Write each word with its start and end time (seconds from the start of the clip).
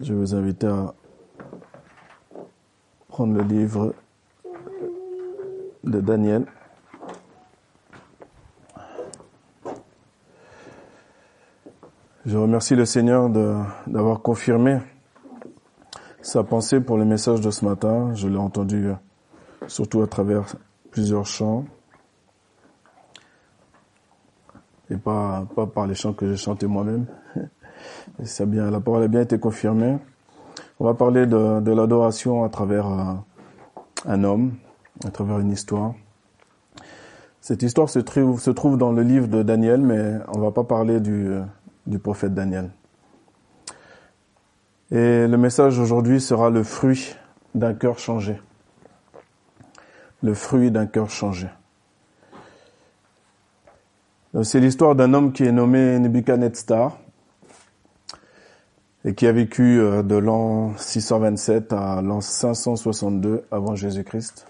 Je 0.00 0.14
vous 0.14 0.32
inviter 0.32 0.68
à 0.68 0.94
prendre 3.08 3.34
le 3.34 3.42
livre 3.42 3.94
de 5.82 6.00
Daniel. 6.00 6.46
Je 12.24 12.36
remercie 12.36 12.76
le 12.76 12.84
Seigneur 12.84 13.28
d'avoir 13.88 14.22
confirmé 14.22 14.78
sa 16.22 16.44
pensée 16.44 16.80
pour 16.80 16.96
le 16.96 17.04
message 17.04 17.40
de 17.40 17.50
ce 17.50 17.64
matin. 17.64 18.14
Je 18.14 18.28
l'ai 18.28 18.36
entendu 18.36 18.92
surtout 19.66 20.02
à 20.02 20.06
travers 20.06 20.44
plusieurs 20.92 21.26
chants 21.26 21.64
et 24.90 24.96
pas, 24.96 25.44
pas 25.56 25.66
par 25.66 25.88
les 25.88 25.96
chants 25.96 26.12
que 26.12 26.28
j'ai 26.28 26.36
chantés 26.36 26.68
moi-même. 26.68 27.06
Et 28.20 28.46
bien, 28.46 28.70
la 28.70 28.80
parole 28.80 29.04
a 29.04 29.08
bien 29.08 29.20
été 29.20 29.38
confirmée. 29.38 29.98
On 30.80 30.84
va 30.84 30.94
parler 30.94 31.26
de, 31.26 31.60
de 31.60 31.72
l'adoration 31.72 32.44
à 32.44 32.48
travers 32.48 32.86
euh, 32.86 33.14
un 34.06 34.24
homme, 34.24 34.54
à 35.06 35.10
travers 35.10 35.38
une 35.38 35.52
histoire. 35.52 35.94
Cette 37.40 37.62
histoire 37.62 37.88
se 37.88 37.98
trouve, 37.98 38.40
se 38.40 38.50
trouve 38.50 38.76
dans 38.76 38.92
le 38.92 39.02
livre 39.02 39.28
de 39.28 39.42
Daniel, 39.42 39.80
mais 39.80 40.18
on 40.28 40.40
va 40.40 40.50
pas 40.50 40.64
parler 40.64 41.00
du, 41.00 41.30
du 41.86 41.98
prophète 41.98 42.34
Daniel. 42.34 42.70
Et 44.90 45.26
le 45.26 45.36
message 45.36 45.78
aujourd'hui 45.78 46.20
sera 46.20 46.50
le 46.50 46.62
fruit 46.62 47.14
d'un 47.54 47.74
cœur 47.74 47.98
changé. 47.98 48.40
Le 50.22 50.34
fruit 50.34 50.70
d'un 50.70 50.86
cœur 50.86 51.10
changé. 51.10 51.48
C'est 54.42 54.60
l'histoire 54.60 54.94
d'un 54.94 55.14
homme 55.14 55.32
qui 55.32 55.44
est 55.44 55.52
nommé 55.52 55.98
Nebuchadnezzar 55.98 56.98
et 59.04 59.14
qui 59.14 59.26
a 59.26 59.32
vécu 59.32 59.80
euh, 59.80 60.02
de 60.02 60.16
l'an 60.16 60.76
627 60.76 61.72
à 61.72 62.02
l'an 62.02 62.20
562 62.20 63.44
avant 63.50 63.74
Jésus-Christ, 63.74 64.46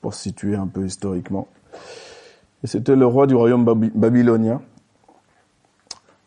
pour 0.00 0.14
situer 0.14 0.56
un 0.56 0.66
peu 0.66 0.84
historiquement. 0.84 1.48
Et 2.64 2.66
c'était 2.66 2.96
le 2.96 3.06
roi 3.06 3.26
du 3.26 3.34
royaume 3.34 3.64
babylonien 3.94 4.62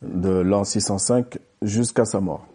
de 0.02 0.30
l'an 0.30 0.64
605 0.64 1.40
jusqu'à 1.62 2.06
sa 2.06 2.22
mort. 2.22 2.46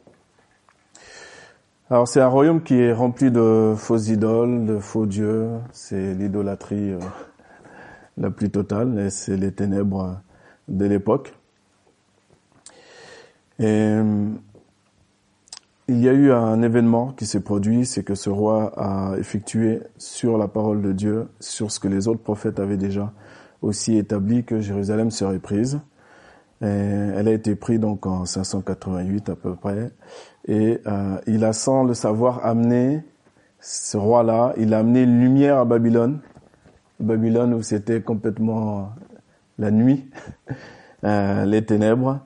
Alors 1.89 2.09
c'est 2.09 2.21
un 2.21 2.29
royaume 2.29 2.63
qui 2.63 2.75
est 2.81 2.93
rempli 2.93 3.31
de 3.31 3.75
fausses 3.77 4.09
idoles, 4.09 4.67
de 4.67 4.79
faux 4.79 5.07
dieux, 5.07 5.51
c'est 5.73 6.15
l'idolâtrie 6.15 6.93
euh, 6.93 6.99
la 8.17 8.31
plus 8.31 8.51
totale, 8.51 8.99
et 8.99 9.11
c'est 9.11 9.37
les 9.37 9.53
ténèbres 9.53 10.21
de 10.69 10.85
l'époque. 10.87 11.35
Et 13.59 13.97
il 15.89 16.01
y 16.01 16.09
a 16.09 16.13
eu 16.13 16.33
un 16.33 16.63
événement 16.63 17.13
qui 17.13 17.27
s'est 17.27 17.41
produit, 17.41 17.87
c'est 17.87 18.03
que 18.03 18.15
ce 18.15 18.29
roi 18.29 18.73
a 18.77 19.17
effectué 19.19 19.81
sur 19.99 20.37
la 20.37 20.49
parole 20.49 20.83
de 20.83 20.93
Dieu, 20.93 21.29
sur 21.39 21.71
ce 21.71 21.79
que 21.79 21.87
les 21.87 22.09
autres 22.09 22.23
prophètes 22.23 22.59
avaient 22.59 22.77
déjà 22.77 23.13
aussi 23.63 23.97
établi, 23.97 24.45
que 24.45 24.61
Jérusalem 24.61 25.11
serait 25.11 25.39
prise. 25.39 25.81
Elle 26.61 27.29
a 27.29 27.33
été 27.33 27.55
prise 27.55 27.81
donc 27.81 28.07
en 28.07 28.25
588 28.25 29.29
à 29.29 29.37
peu 29.37 29.55
près. 29.55 29.91
Et 30.49 30.81
euh, 30.87 31.19
il 31.27 31.45
a, 31.45 31.53
sans 31.53 31.85
le 31.85 31.95
savoir, 31.95 32.45
amené 32.45 33.03
ce 33.61 33.97
roi-là, 33.97 34.55
il 34.57 34.75
a 34.75 34.79
amené 34.79 35.03
une 35.03 35.21
lumière 35.21 35.59
à 35.59 35.65
Babylone, 35.65 36.21
Babylone 37.01 37.55
où 37.55 37.63
c'était 37.63 38.01
complètement 38.01 38.91
la 39.59 39.71
nuit, 39.71 40.09
euh, 41.05 41.45
les 41.45 41.65
ténèbres. 41.65 42.21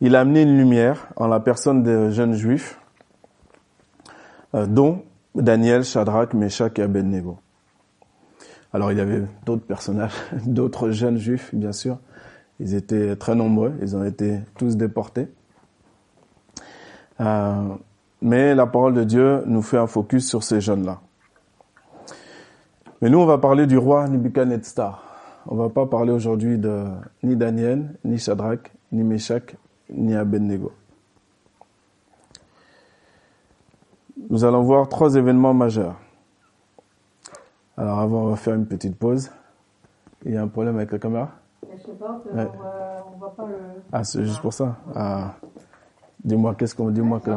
Il 0.00 0.16
a 0.16 0.20
amené 0.20 0.42
une 0.42 0.56
lumière 0.56 1.08
en 1.16 1.26
la 1.26 1.40
personne 1.40 1.82
des 1.82 2.10
jeunes 2.10 2.34
juifs, 2.34 2.80
dont 4.54 5.02
Daniel, 5.34 5.84
Shadrach, 5.84 6.34
Meshach 6.34 6.78
et 6.78 6.82
Abednego. 6.82 7.38
Alors 8.72 8.92
il 8.92 8.98
y 8.98 9.00
avait 9.00 9.22
d'autres 9.46 9.64
personnages, 9.64 10.12
d'autres 10.46 10.90
jeunes 10.90 11.18
juifs, 11.18 11.54
bien 11.54 11.72
sûr. 11.72 11.98
Ils 12.60 12.74
étaient 12.74 13.16
très 13.16 13.34
nombreux, 13.34 13.74
ils 13.80 13.96
ont 13.96 14.04
été 14.04 14.40
tous 14.56 14.76
déportés. 14.76 15.28
Euh, 17.20 17.68
mais 18.20 18.54
la 18.54 18.66
parole 18.66 18.94
de 18.94 19.04
Dieu 19.04 19.42
nous 19.46 19.62
fait 19.62 19.78
un 19.78 19.86
focus 19.86 20.28
sur 20.28 20.42
ces 20.42 20.60
jeunes-là. 20.60 21.00
Mais 23.00 23.10
nous, 23.10 23.18
on 23.18 23.26
va 23.26 23.38
parler 23.38 23.66
du 23.66 23.78
roi 23.78 24.08
Nebuchadnezzar. 24.08 25.04
On 25.46 25.54
va 25.54 25.68
pas 25.68 25.86
parler 25.86 26.12
aujourd'hui 26.12 26.58
de 26.58 26.84
ni 27.22 27.36
Daniel, 27.36 27.94
ni 28.04 28.18
Shadrach, 28.18 28.72
ni 28.90 29.04
Meshach, 29.04 29.54
ni 29.88 30.16
Abednego. 30.16 30.72
Nous 34.30 34.44
allons 34.44 34.62
voir 34.62 34.88
trois 34.88 35.14
événements 35.14 35.54
majeurs. 35.54 35.96
Alors 37.76 38.00
avant, 38.00 38.22
on 38.24 38.30
va 38.30 38.36
faire 38.36 38.54
une 38.54 38.66
petite 38.66 38.96
pause. 38.96 39.30
Il 40.24 40.32
y 40.32 40.36
a 40.36 40.42
un 40.42 40.48
problème 40.48 40.76
avec 40.76 40.92
la 40.92 40.98
caméra? 40.98 41.30
Je 41.62 41.82
sais 41.82 41.92
pas, 41.92 42.20
on, 42.32 43.18
va, 43.18 43.28
pas 43.30 43.46
le... 43.46 43.54
Ah, 43.92 44.02
c'est 44.02 44.24
juste 44.24 44.40
pour 44.40 44.52
ça? 44.52 44.76
Ah. 44.94 45.34
Dis-moi, 46.24 46.54
qu'est-ce 46.56 46.74
qu'on 46.74 46.90
dit 46.90 47.00
moi 47.00 47.20
que... 47.20 47.30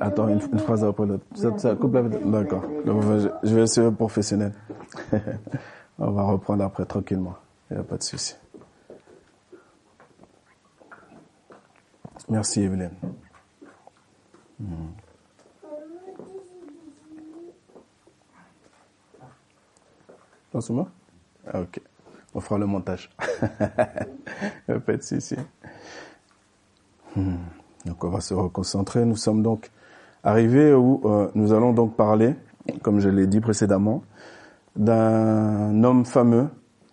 Attends, 0.00 0.28
une, 0.28 0.40
phrase 0.40 0.84
après 0.84 1.06
l'autre. 1.06 1.24
Ça, 1.34 1.56
ça 1.58 1.74
coupe 1.74 1.94
la 1.94 2.02
D'accord. 2.02 2.64
Je 3.42 3.54
vais 3.54 3.62
essayer 3.62 3.90
professionnel. 3.90 4.52
On 5.98 6.10
va 6.10 6.22
reprendre 6.24 6.64
après 6.64 6.84
tranquillement. 6.84 7.34
Il 7.70 7.74
n'y 7.74 7.80
a 7.80 7.84
pas 7.84 7.96
de 7.96 8.02
souci. 8.02 8.34
Merci 12.28 12.62
Evelyne. 12.62 12.90
Moi 20.70 20.88
ah. 21.52 21.62
On 22.34 22.40
fera 22.40 22.58
le 22.58 22.66
montage. 22.66 23.10
Hmm. 27.16 27.36
Donc 27.86 28.02
on 28.02 28.08
va 28.08 28.20
se 28.20 28.34
reconcentrer. 28.34 29.04
Nous 29.04 29.14
sommes 29.14 29.40
donc 29.40 29.70
arrivés 30.24 30.74
où 30.74 31.00
euh, 31.04 31.30
nous 31.36 31.52
allons 31.52 31.72
donc 31.72 31.94
parler, 31.94 32.34
comme 32.82 32.98
je 32.98 33.08
l'ai 33.08 33.28
dit 33.28 33.40
précédemment, 33.40 34.02
d'un 34.74 35.84
homme 35.84 36.04
fameux 36.04 36.48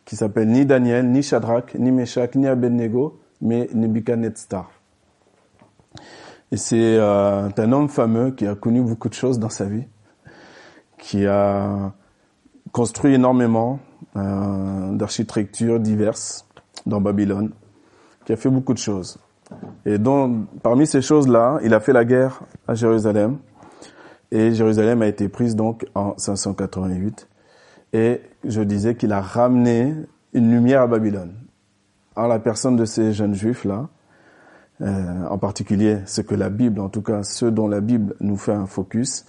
qui 0.05 0.15
s'appelle 0.15 0.49
ni 0.49 0.67
Daniel, 0.67 1.09
ni 1.09 1.23
Shadrach, 1.23 1.73
ni 1.73 1.91
Meshach, 1.91 2.35
ni 2.35 2.45
Abednego, 2.45 3.19
mais 3.41 3.67
Nebuchadnezzar. 3.73 4.69
Et 6.51 6.57
c'est 6.57 6.97
euh, 6.97 7.50
un 7.56 7.72
homme 7.72 7.88
fameux 7.88 8.31
qui 8.31 8.45
a 8.45 8.56
connu 8.56 8.81
beaucoup 8.81 9.07
de 9.07 9.13
choses 9.13 9.39
dans 9.39 9.50
sa 9.50 9.66
vie, 9.66 9.85
qui 10.97 11.25
a 11.25 11.94
construit 12.73 13.13
énormément 13.13 13.79
euh, 14.17 14.91
d'architectures 14.91 15.79
diverses 15.79 16.45
dans 16.85 17.00
Babylone, 17.00 17.51
qui 18.25 18.34
a 18.34 18.35
fait 18.35 18.50
beaucoup 18.50 18.73
de 18.73 18.79
choses. 18.79 19.17
Et 19.85 19.97
donc, 19.97 20.47
parmi 20.62 20.85
ces 20.88 21.01
choses-là, 21.01 21.59
il 21.63 21.73
a 21.73 21.79
fait 21.79 21.94
la 21.94 22.06
guerre 22.06 22.41
à 22.68 22.75
Jérusalem. 22.75 23.38
Et 24.31 24.53
Jérusalem 24.53 25.01
a 25.01 25.07
été 25.07 25.29
prise 25.29 25.56
donc 25.56 25.85
en 25.95 26.18
588. 26.18 27.28
Et 27.94 28.22
je 28.45 28.62
disais 28.62 28.95
qu'il 28.95 29.12
a 29.12 29.22
ramené 29.22 29.94
une 30.33 30.51
lumière 30.51 30.81
à 30.81 30.88
Babylone. 30.88 31.33
En 32.16 32.28
la 32.28 32.39
personne 32.39 32.75
de 32.75 32.85
ces 32.85 33.13
jeunes 33.13 33.33
juifs-là, 33.33 33.88
euh, 34.81 35.28
en 35.28 35.38
particulier 35.38 36.00
ce 36.06 36.22
que 36.22 36.36
la 36.36 36.50
Bible, 36.50 36.80
en 36.80 36.90
tout 36.90 37.02
cas 37.02 37.24
ceux 37.24 37.52
dont 37.52 37.68
la 37.68 37.81
Bible 37.81 38.16
nous 38.19 38.38
fait 38.38 38.53
un 38.53 38.66
focus, 38.66 39.25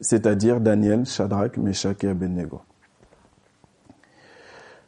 c'est-à-dire 0.00 0.60
Daniel, 0.60 1.06
Shadrach, 1.06 1.56
Meshach 1.56 2.02
et 2.02 2.08
Abednego. 2.08 2.60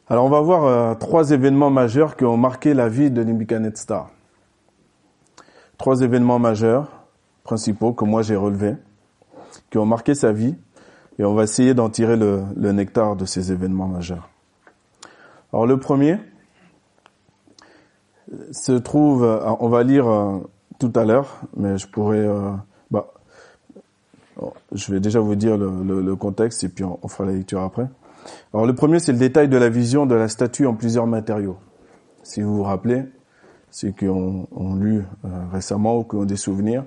Alors 0.07 0.25
on 0.25 0.29
va 0.29 0.41
voir 0.41 0.65
euh, 0.65 0.95
trois 0.95 1.31
événements 1.31 1.71
majeurs 1.71 2.15
qui 2.15 2.25
ont 2.25 2.37
marqué 2.37 2.73
la 2.73 2.89
vie 2.89 3.09
de 3.09 3.23
Nebuchadnezzar 3.23 4.11
trois 5.77 6.01
événements 6.01 6.39
majeurs, 6.39 6.87
principaux, 7.43 7.93
que 7.93 8.05
moi 8.05 8.21
j'ai 8.21 8.35
relevés, 8.35 8.75
qui 9.69 9.77
ont 9.77 9.85
marqué 9.85 10.15
sa 10.15 10.31
vie, 10.31 10.55
et 11.19 11.23
on 11.23 11.33
va 11.33 11.43
essayer 11.43 11.73
d'en 11.73 11.89
tirer 11.89 12.17
le, 12.17 12.43
nectar 12.55 13.15
de 13.15 13.25
ces 13.25 13.51
événements 13.51 13.87
majeurs. 13.87 14.29
Alors 15.53 15.65
le 15.65 15.79
premier 15.79 16.19
se 18.51 18.71
trouve, 18.73 19.23
on 19.59 19.69
va 19.69 19.83
lire 19.83 20.07
euh, 20.07 20.39
tout 20.79 20.91
à 20.95 21.05
l'heure, 21.05 21.41
mais 21.55 21.77
je 21.77 21.87
pourrais, 21.87 22.25
euh, 22.25 22.51
bah, 22.91 23.07
je 24.71 24.91
vais 24.91 24.99
déjà 24.99 25.19
vous 25.19 25.35
dire 25.35 25.57
le, 25.57 26.15
contexte 26.15 26.63
et 26.63 26.69
puis 26.69 26.83
on, 26.83 27.07
fera 27.07 27.25
la 27.29 27.35
lecture 27.35 27.61
après. 27.61 27.87
Alors 28.53 28.65
le 28.65 28.73
premier, 28.73 28.99
c'est 28.99 29.11
le 29.11 29.19
détail 29.19 29.47
de 29.47 29.57
la 29.57 29.69
vision 29.69 30.05
de 30.05 30.15
la 30.15 30.27
statue 30.27 30.65
en 30.65 30.73
plusieurs 30.73 31.07
matériaux. 31.07 31.57
Si 32.23 32.41
vous 32.41 32.55
vous 32.55 32.63
rappelez, 32.63 33.03
ceux 33.69 33.91
qui 33.91 34.07
ont, 34.07 34.47
lu 34.75 35.03
euh, 35.25 35.27
récemment 35.51 35.99
ou 35.99 36.03
qui 36.03 36.15
ont 36.15 36.25
des 36.25 36.37
souvenirs. 36.37 36.85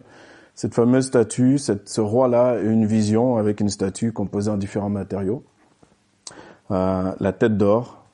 Cette 0.54 0.74
fameuse 0.74 1.06
statue, 1.06 1.58
cette, 1.58 1.88
ce 1.88 2.00
roi-là 2.00 2.48
a 2.48 2.58
une 2.58 2.86
vision 2.86 3.36
avec 3.36 3.60
une 3.60 3.68
statue 3.68 4.12
composée 4.12 4.50
en 4.50 4.56
différents 4.56 4.88
matériaux. 4.88 5.44
Euh, 6.70 7.12
la 7.20 7.32
tête 7.32 7.56
d'or, 7.56 8.04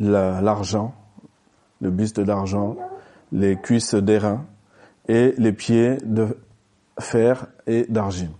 l'argent, 0.00 0.94
le 1.80 1.90
buste 1.90 2.20
d'argent, 2.20 2.76
les 3.32 3.56
cuisses 3.56 3.94
d'airain 3.94 4.44
et 5.08 5.34
les 5.38 5.52
pieds 5.52 5.98
de 6.04 6.36
fer 6.98 7.46
et 7.66 7.84
d'argile. 7.88 8.30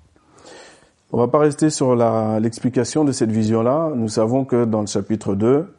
On 1.12 1.18
va 1.18 1.28
pas 1.28 1.38
rester 1.38 1.70
sur 1.70 1.94
l'explication 2.40 3.04
de 3.04 3.12
cette 3.12 3.30
vision-là. 3.30 3.92
Nous 3.94 4.08
savons 4.08 4.44
que 4.44 4.64
dans 4.64 4.80
le 4.80 4.86
chapitre 4.86 5.34
2, 5.34 5.72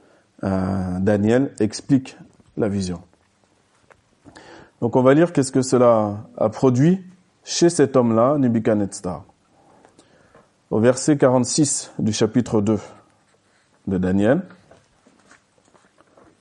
euh, 0.44 1.00
Daniel 1.00 1.52
explique 1.60 2.18
la 2.58 2.70
vision. 2.70 3.02
Donc 4.82 4.96
on 4.96 5.02
va 5.02 5.14
lire 5.14 5.34
qu'est-ce 5.34 5.52
que 5.52 5.62
cela 5.62 6.20
a 6.38 6.50
produit 6.50 7.04
chez 7.44 7.70
cet 7.70 7.96
homme-là, 7.96 8.38
Nebuchadnezzar. 8.38 9.24
Au 10.72 10.80
verset 10.80 11.18
46 11.18 11.92
du 12.00 12.12
chapitre 12.12 12.62
2 12.62 12.80
de 13.88 13.98
Daniel, 13.98 14.42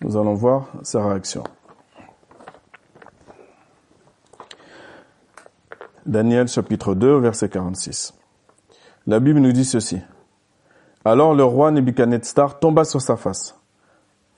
nous 0.01 0.17
allons 0.17 0.35
voir 0.35 0.69
sa 0.83 1.07
réaction. 1.07 1.45
Daniel 6.07 6.49
chapitre 6.49 6.95
2 6.95 7.17
verset 7.19 7.49
46. 7.49 8.15
La 9.07 9.21
Bible 9.21 9.41
nous 9.41 9.53
dit 9.53 9.65
ceci. 9.65 10.01
Alors 11.05 11.35
le 11.35 11.45
roi 11.45 11.71
Nebuchadnezzar 11.71 12.59
tomba 12.59 12.85
sur 12.85 13.01
sa 13.01 13.17
face 13.17 13.59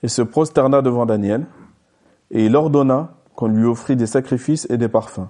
et 0.03 0.07
se 0.07 0.21
prosterna 0.21 0.81
devant 0.81 1.05
Daniel 1.05 1.45
et 2.31 2.45
il 2.45 2.55
ordonna 2.55 3.15
qu'on 3.35 3.47
lui 3.47 3.65
offrit 3.65 3.95
des 3.95 4.07
sacrifices 4.07 4.67
et 4.69 4.77
des 4.77 4.89
parfums. 4.89 5.29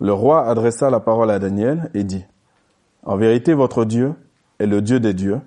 Le 0.00 0.12
roi 0.12 0.46
adressa 0.46 0.90
la 0.90 1.00
parole 1.00 1.30
à 1.30 1.38
Daniel 1.38 1.90
et 1.94 2.04
dit, 2.04 2.24
En 3.02 3.16
vérité 3.16 3.54
votre 3.54 3.84
Dieu 3.84 4.14
est 4.58 4.66
le 4.66 4.80
Dieu 4.80 5.00
des 5.00 5.14
dieux 5.14 5.40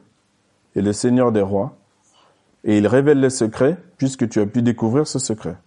et 0.75 0.81
le 0.81 0.93
Seigneur 0.93 1.31
des 1.31 1.41
rois, 1.41 1.77
et 2.63 2.77
il 2.77 2.87
révèle 2.87 3.19
les 3.19 3.29
secrets 3.29 3.77
puisque 3.97 4.27
tu 4.29 4.39
as 4.39 4.45
pu 4.45 4.61
découvrir 4.61 5.07
ce 5.07 5.19
secret. 5.19 5.57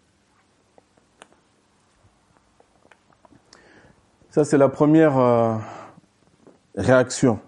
Ça, 4.31 4.45
c'est 4.45 4.59
la 4.59 4.69
première 4.69 5.17
euh, 5.17 5.55
réaction. 6.77 7.39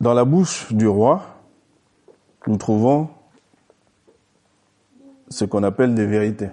Dans 0.00 0.14
la 0.14 0.24
bouche 0.24 0.72
du 0.72 0.88
roi, 0.88 1.22
nous 2.46 2.56
trouvons 2.56 3.08
ce 5.28 5.44
qu'on 5.44 5.62
appelle 5.62 5.94
des 5.94 6.06
vérités. 6.06 6.50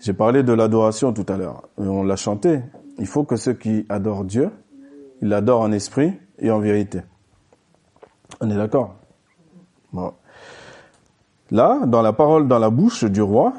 J'ai 0.00 0.14
parlé 0.14 0.42
de 0.42 0.52
l'adoration 0.52 1.12
tout 1.12 1.26
à 1.28 1.36
l'heure. 1.36 1.68
On 1.76 2.02
l'a 2.02 2.16
chanté. 2.16 2.60
Il 2.98 3.06
faut 3.06 3.24
que 3.24 3.36
ceux 3.36 3.52
qui 3.52 3.84
adorent 3.88 4.24
Dieu, 4.24 4.50
ils 5.20 5.28
l'adorent 5.28 5.60
en 5.60 5.72
esprit 5.72 6.12
et 6.38 6.50
en 6.50 6.58
vérité. 6.58 7.02
On 8.40 8.50
est 8.50 8.56
d'accord 8.56 8.96
Là, 11.50 11.80
dans 11.86 12.02
la 12.02 12.12
parole, 12.12 12.48
dans 12.48 12.58
la 12.58 12.70
bouche 12.70 13.04
du 13.04 13.20
roi, 13.20 13.52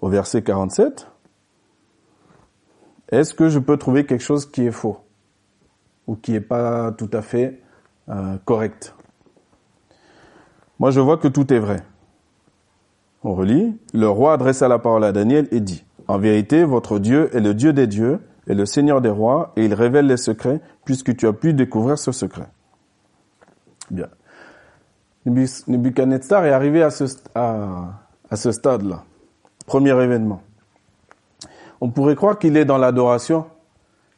au 0.00 0.08
verset 0.08 0.42
47, 0.42 1.08
est-ce 3.10 3.34
que 3.34 3.48
je 3.48 3.58
peux 3.58 3.76
trouver 3.76 4.04
quelque 4.04 4.22
chose 4.22 4.44
qui 4.50 4.66
est 4.66 4.72
faux 4.72 4.98
ou 6.06 6.16
qui 6.16 6.32
n'est 6.32 6.40
pas 6.40 6.92
tout 6.92 7.10
à 7.12 7.22
fait 7.22 7.60
euh, 8.08 8.36
correct? 8.44 8.94
Moi, 10.78 10.90
je 10.90 11.00
vois 11.00 11.16
que 11.16 11.28
tout 11.28 11.52
est 11.52 11.58
vrai. 11.58 11.82
On 13.24 13.34
relit, 13.34 13.78
le 13.94 14.08
roi 14.08 14.32
adressa 14.32 14.66
la 14.66 14.78
parole 14.78 15.04
à 15.04 15.12
Daniel 15.12 15.46
et 15.52 15.60
dit, 15.60 15.84
En 16.08 16.18
vérité, 16.18 16.64
votre 16.64 16.98
Dieu 16.98 17.34
est 17.34 17.40
le 17.40 17.54
Dieu 17.54 17.72
des 17.72 17.86
dieux 17.86 18.20
et 18.48 18.54
le 18.54 18.66
Seigneur 18.66 19.00
des 19.00 19.08
rois, 19.08 19.52
et 19.56 19.64
il 19.64 19.74
révèle 19.74 20.06
les 20.06 20.16
secrets, 20.16 20.60
puisque 20.84 21.16
tu 21.16 21.28
as 21.28 21.32
pu 21.32 21.54
découvrir 21.54 21.98
ce 21.98 22.10
secret. 22.10 22.48
Bien. 23.90 24.08
Nebuchadnezzar 25.24 26.46
est 26.46 26.52
arrivé 26.52 26.82
à 26.82 26.90
ce, 26.90 28.52
stade-là. 28.52 29.04
Premier 29.66 29.90
événement. 30.02 30.42
On 31.80 31.90
pourrait 31.90 32.16
croire 32.16 32.38
qu'il 32.38 32.56
est 32.56 32.64
dans 32.64 32.78
l'adoration 32.78 33.46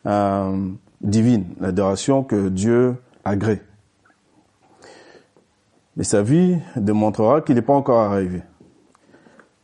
euh, 0.06 0.69
divine, 1.00 1.46
l'adoration 1.61 2.22
que 2.22 2.49
Dieu 2.49 2.96
agrée. 3.25 3.62
Mais 5.96 6.05
sa 6.05 6.22
vie 6.22 6.58
démontrera 6.76 7.40
qu'il 7.40 7.55
n'est 7.55 7.62
pas 7.62 7.75
encore 7.75 8.00
arrivé. 8.00 8.43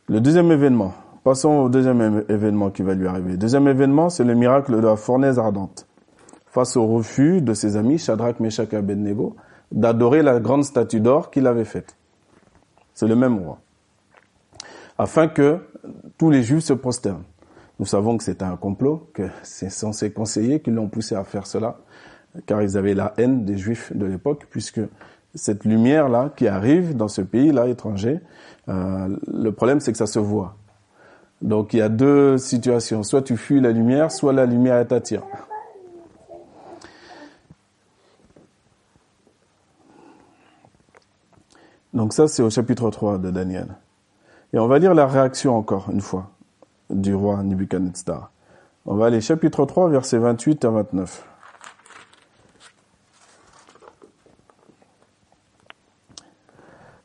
Le 0.07 0.21
deuxième 0.21 0.51
événement. 0.51 0.93
Passons 1.23 1.49
au 1.49 1.69
deuxième 1.69 2.23
événement 2.29 2.71
qui 2.71 2.81
va 2.81 2.95
lui 2.95 3.07
arriver. 3.07 3.37
Deuxième 3.37 3.67
événement, 3.67 4.09
c'est 4.09 4.23
le 4.23 4.33
miracle 4.33 4.71
de 4.71 4.79
la 4.79 4.95
fournaise 4.95 5.37
ardente. 5.37 5.87
Face 6.47 6.75
au 6.75 6.87
refus 6.87 7.41
de 7.41 7.53
ses 7.53 7.77
amis, 7.77 7.99
Shadrach, 7.99 8.39
Meshach 8.39 8.73
et 8.73 8.75
Abednego, 8.75 9.35
d'adorer 9.71 10.21
la 10.21 10.39
grande 10.39 10.63
statue 10.63 10.99
d'or 10.99 11.31
qu'il 11.31 11.47
avait 11.47 11.65
faite. 11.65 11.95
C'est 12.93 13.07
le 13.07 13.15
même 13.15 13.37
roi. 13.39 13.59
Afin 14.97 15.27
que 15.27 15.59
tous 16.17 16.29
les 16.29 16.43
Juifs 16.43 16.65
se 16.65 16.73
prosternent. 16.73 17.23
Nous 17.79 17.85
savons 17.85 18.17
que 18.17 18.23
c'est 18.23 18.43
un 18.43 18.55
complot, 18.57 19.09
que 19.13 19.27
c'est 19.41 19.71
censé 19.71 20.11
conseiller 20.11 20.59
qui 20.59 20.69
l'ont 20.69 20.87
poussé 20.87 21.15
à 21.15 21.23
faire 21.23 21.47
cela, 21.47 21.79
car 22.45 22.61
ils 22.61 22.77
avaient 22.77 22.93
la 22.93 23.13
haine 23.17 23.43
des 23.43 23.57
Juifs 23.57 23.95
de 23.95 24.05
l'époque, 24.05 24.45
puisque 24.51 24.81
cette 25.33 25.65
lumière-là 25.65 26.31
qui 26.35 26.47
arrive 26.47 26.95
dans 26.95 27.07
ce 27.07 27.21
pays-là 27.21 27.67
étranger, 27.67 28.19
euh, 28.69 29.17
le 29.27 29.51
problème 29.51 29.79
c'est 29.79 29.91
que 29.91 29.97
ça 29.97 30.05
se 30.05 30.19
voit. 30.19 30.55
Donc 31.41 31.73
il 31.73 31.77
y 31.77 31.81
a 31.81 31.89
deux 31.89 32.37
situations, 32.37 33.01
soit 33.01 33.23
tu 33.23 33.35
fuis 33.37 33.59
la 33.59 33.71
lumière, 33.71 34.11
soit 34.11 34.33
la 34.33 34.45
lumière 34.45 34.85
t'attire. 34.87 35.23
Donc 41.93 42.13
ça 42.13 42.27
c'est 42.27 42.41
au 42.41 42.49
chapitre 42.49 42.89
3 42.89 43.17
de 43.17 43.31
Daniel. 43.31 43.67
Et 44.53 44.59
on 44.59 44.67
va 44.67 44.79
lire 44.79 44.93
la 44.93 45.07
réaction 45.07 45.57
encore 45.57 45.89
une 45.91 46.01
fois 46.01 46.29
du 46.89 47.13
roi 47.13 47.41
Nebuchadnezzar. 47.43 48.31
On 48.85 48.95
va 48.95 49.05
aller 49.05 49.21
chapitre 49.21 49.65
3, 49.65 49.89
versets 49.89 50.17
28 50.17 50.65
à 50.65 50.69
29. 50.69 51.27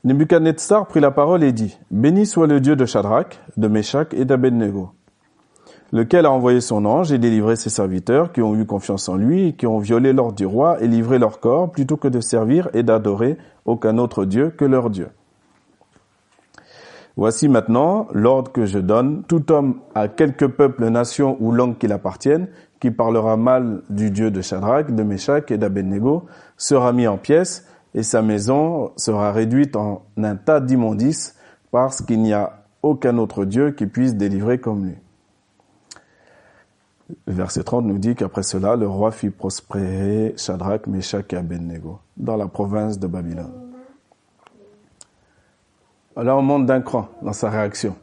Nebuchadnezzar 0.05 0.87
prit 0.87 1.01
la 1.01 1.11
parole 1.11 1.43
et 1.43 1.53
dit, 1.53 1.77
Béni 1.91 2.27
soit 2.27 2.47
le 2.47 2.61
Dieu 2.61 2.77
de 2.77 2.87
Shadrach, 2.87 3.41
de 3.57 3.69
Meshach 3.69 4.09
et 4.13 4.25
d'Abednego, 4.25 4.93
lequel 5.93 6.27
a 6.27 6.31
envoyé 6.31 6.61
son 6.61 6.85
ange 6.85 7.13
et 7.13 7.19
délivré 7.19 7.57
ses 7.57 7.71
serviteurs 7.71 8.33
qui 8.33 8.43
ont 8.43 8.55
eu 8.55 8.65
confiance 8.67 9.09
en 9.09 9.17
lui 9.17 9.49
et 9.49 9.53
qui 9.53 9.67
ont 9.67 9.79
violé 9.79 10.13
l'ordre 10.13 10.35
du 10.35 10.47
roi 10.47 10.83
et 10.83 10.89
livré 10.89 11.19
leur 11.19 11.41
corps 11.41 11.71
plutôt 11.71 11.97
que 11.97 12.09
de 12.09 12.21
servir 12.21 12.69
et 12.75 12.83
d'adorer 12.83 13.39
aucun 13.65 13.99
autre 13.99 14.25
Dieu 14.25 14.51
que 14.51 14.65
leur 14.65 14.91
Dieu. 14.91 15.09
Voici 17.17 17.49
maintenant 17.49 18.09
l'ordre 18.13 18.53
que 18.53 18.67
je 18.67 18.79
donne. 18.79 19.23
Tout 19.27 19.51
homme 19.51 19.81
à 19.95 20.07
quelque 20.07 20.45
peuple, 20.45 20.87
nation 20.91 21.39
ou 21.41 21.51
langue 21.51 21.79
qu'il 21.79 21.93
appartienne, 21.93 22.49
qui 22.79 22.91
parlera 22.91 23.39
mal 23.39 23.83
du 23.89 24.11
Dieu 24.11 24.31
de 24.31 24.43
Shadrach, 24.43 24.95
de 24.95 25.03
Meshach 25.03 25.51
et 25.51 25.57
d'Abednego, 25.57 26.27
sera 26.59 26.93
mis 26.93 27.07
en 27.07 27.17
pièces 27.17 27.67
et 27.95 28.03
sa 28.03 28.21
maison 28.21 28.93
sera 28.97 29.33
réduite 29.33 29.77
en 29.77 30.03
un 30.19 30.37
tas 30.37 30.61
d'immondices 30.61 31.37
parce 31.71 32.03
qu'il 32.03 32.21
n'y 32.21 32.35
a 32.35 32.65
aucun 32.83 33.17
autre 33.17 33.47
Dieu 33.47 33.71
qui 33.71 33.87
puisse 33.87 34.15
délivrer 34.15 34.59
comme 34.59 34.85
lui. 34.85 34.97
Verset 37.27 37.63
30 37.63 37.85
nous 37.85 37.99
dit 37.99 38.15
qu'après 38.17 38.43
cela, 38.43 38.75
le 38.75 38.89
roi 38.89 39.13
fit 39.13 39.31
prospérer 39.31 40.35
Shadrach, 40.37 40.87
Meshach 40.89 41.33
et 41.33 41.37
Abednego 41.37 42.01
dans 42.17 42.37
la 42.37 42.49
province 42.49 42.99
de 42.99 43.07
Babylone. 43.07 43.53
Là, 46.17 46.37
on 46.37 46.43
monte 46.43 46.67
d'un 46.67 46.81
cran 46.81 47.09
dans 47.23 47.33
sa 47.33 47.51
réaction. 47.51 47.95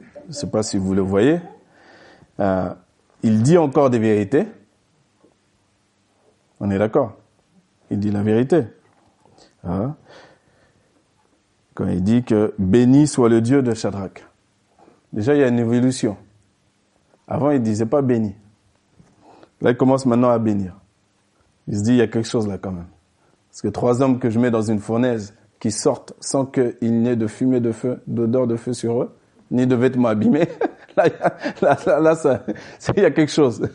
Je 0.00 0.28
ne 0.28 0.32
sais 0.32 0.46
pas 0.46 0.62
si 0.62 0.78
vous 0.78 0.94
le 0.94 1.02
voyez. 1.02 1.40
Euh, 2.38 2.72
il 3.22 3.42
dit 3.42 3.58
encore 3.58 3.90
des 3.90 3.98
vérités. 3.98 4.46
On 6.60 6.70
est 6.70 6.78
d'accord. 6.78 7.16
Il 7.90 7.98
dit 7.98 8.10
la 8.10 8.22
vérité. 8.22 8.64
Hein? 9.64 9.96
Quand 11.74 11.88
il 11.88 12.02
dit 12.02 12.22
que 12.22 12.54
béni 12.58 13.06
soit 13.06 13.28
le 13.28 13.40
Dieu 13.40 13.62
de 13.62 13.74
Shadrach. 13.74 14.24
Déjà, 15.12 15.34
il 15.34 15.40
y 15.40 15.44
a 15.44 15.48
une 15.48 15.58
évolution. 15.58 16.16
Avant, 17.30 17.50
il 17.52 17.62
disait 17.62 17.86
pas 17.86 18.02
béni. 18.02 18.34
Là, 19.62 19.70
il 19.70 19.76
commence 19.76 20.04
maintenant 20.04 20.30
à 20.30 20.38
bénir. 20.38 20.76
Il 21.68 21.78
se 21.78 21.84
dit, 21.84 21.92
il 21.92 21.96
y 21.96 22.02
a 22.02 22.08
quelque 22.08 22.28
chose 22.28 22.48
là 22.48 22.58
quand 22.58 22.72
même. 22.72 22.88
Parce 23.48 23.62
que 23.62 23.68
trois 23.68 24.02
hommes 24.02 24.18
que 24.18 24.28
je 24.28 24.38
mets 24.38 24.50
dans 24.50 24.62
une 24.62 24.80
fournaise, 24.80 25.34
qui 25.60 25.70
sortent 25.70 26.14
sans 26.20 26.46
qu'il 26.46 26.74
n'y 27.02 27.08
ait 27.10 27.16
de 27.16 27.26
fumée 27.26 27.60
de 27.60 27.70
feu, 27.70 28.00
d'odeur 28.06 28.46
de 28.46 28.56
feu 28.56 28.72
sur 28.72 29.02
eux, 29.02 29.14
ni 29.50 29.66
de 29.66 29.76
vêtements 29.76 30.08
abîmés. 30.08 30.48
là, 30.96 31.06
là, 31.60 32.00
là, 32.00 32.14
ça, 32.16 32.42
il 32.96 33.02
y 33.02 33.06
a 33.06 33.10
quelque 33.10 33.30
chose. 33.30 33.68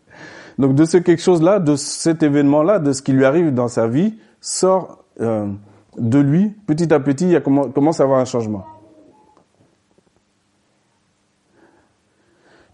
Donc 0.58 0.74
de 0.74 0.84
ce 0.84 0.98
quelque 0.98 1.22
chose-là, 1.22 1.58
de 1.58 1.74
cet 1.74 2.22
événement-là, 2.22 2.78
de 2.78 2.92
ce 2.92 3.00
qui 3.00 3.12
lui 3.12 3.24
arrive 3.24 3.54
dans 3.54 3.68
sa 3.68 3.88
vie, 3.88 4.18
sort 4.40 5.04
euh, 5.20 5.48
de 5.96 6.18
lui, 6.18 6.50
petit 6.66 6.92
à 6.92 7.00
petit, 7.00 7.30
il 7.30 7.40
commence 7.40 8.00
à 8.00 8.04
avoir 8.04 8.20
un 8.20 8.26
changement. 8.26 8.66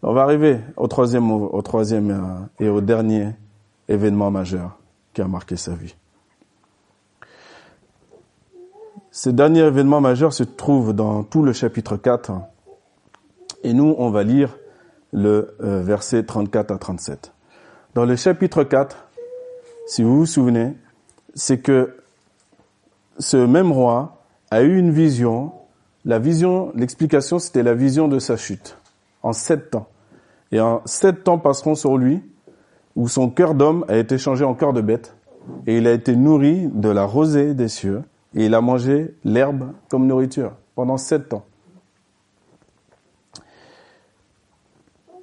On 0.03 0.13
va 0.13 0.23
arriver 0.23 0.61
au 0.77 0.87
troisième, 0.87 1.31
au 1.31 1.63
troisième 1.63 2.11
euh, 2.11 2.65
et 2.65 2.69
au 2.69 2.81
dernier 2.81 3.31
événement 3.89 4.31
majeur 4.31 4.79
qui 5.13 5.23
a 5.23 5.29
marqué 5.29 5.57
sa 5.57 5.75
vie. 5.75 5.95
ce 9.19 9.31
dernier 9.31 9.63
événement 9.63 10.01
majeur 10.01 10.33
se 10.33 10.45
trouve 10.45 10.93
dans 10.93 11.25
tout 11.25 11.43
le 11.43 11.53
chapitre 11.53 11.97
4. 11.97 12.35
Et 13.65 13.73
nous, 13.73 13.97
on 13.99 14.11
va 14.11 14.23
lire 14.23 14.57
le 15.13 15.57
euh, 15.61 15.83
verset 15.83 16.23
34 16.23 16.71
à 16.71 16.79
37. 16.79 17.33
Dans 17.95 18.05
le 18.05 18.15
chapitre 18.15 18.63
4, 18.63 19.09
si 19.89 20.05
vous 20.05 20.19
vous 20.19 20.27
souvenez, 20.27 20.73
c'est 21.35 21.59
que 21.59 21.97
ce 23.19 23.37
même 23.37 23.73
roi 23.73 24.23
a 24.53 24.63
eu 24.63 24.79
une 24.79 24.93
vision. 24.93 25.51
La 26.05 26.21
vision, 26.21 26.71
l'explication, 26.77 27.41
c'était 27.41 27.65
la 27.65 27.75
vision 27.75 28.07
de 28.07 28.21
sa 28.21 28.37
chute 28.37 28.78
en 29.23 29.33
sept 29.33 29.71
temps. 29.71 29.89
Et 30.53 30.61
en 30.61 30.83
sept 30.85 31.25
temps 31.25 31.39
passeront 31.39 31.75
sur 31.75 31.97
lui, 31.97 32.23
où 32.97 33.09
son 33.09 33.31
cœur 33.31 33.55
d'homme 33.55 33.85
a 33.89 33.97
été 33.97 34.19
changé 34.19 34.45
en 34.45 34.55
cœur 34.55 34.73
de 34.73 34.81
bête, 34.81 35.15
et 35.67 35.79
il 35.79 35.87
a 35.87 35.93
été 35.93 36.17
nourri 36.17 36.69
de 36.73 36.89
la 36.89 37.05
rosée 37.05 37.55
des 37.55 37.69
cieux, 37.69 38.03
et 38.35 38.47
il 38.47 38.55
a 38.55 38.61
mangé 38.61 39.15
l'herbe 39.25 39.73
comme 39.89 40.07
nourriture 40.07 40.53
pendant 40.75 40.97
sept 40.97 41.33
ans. 41.33 41.45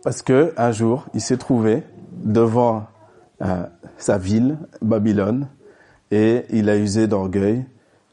Parce 0.04 0.22
que 0.22 0.54
un 0.58 0.72
jour, 0.72 1.06
il 1.14 1.22
s'est 1.22 1.38
trouvé 1.38 1.84
devant 2.24 2.86
euh, 3.42 3.66
sa 3.98 4.18
ville, 4.18 4.58
Babylone, 4.82 5.48
et 6.12 6.46
il 6.52 6.70
a 6.70 6.78
usé 6.78 7.08
d'orgueil, 7.08 7.66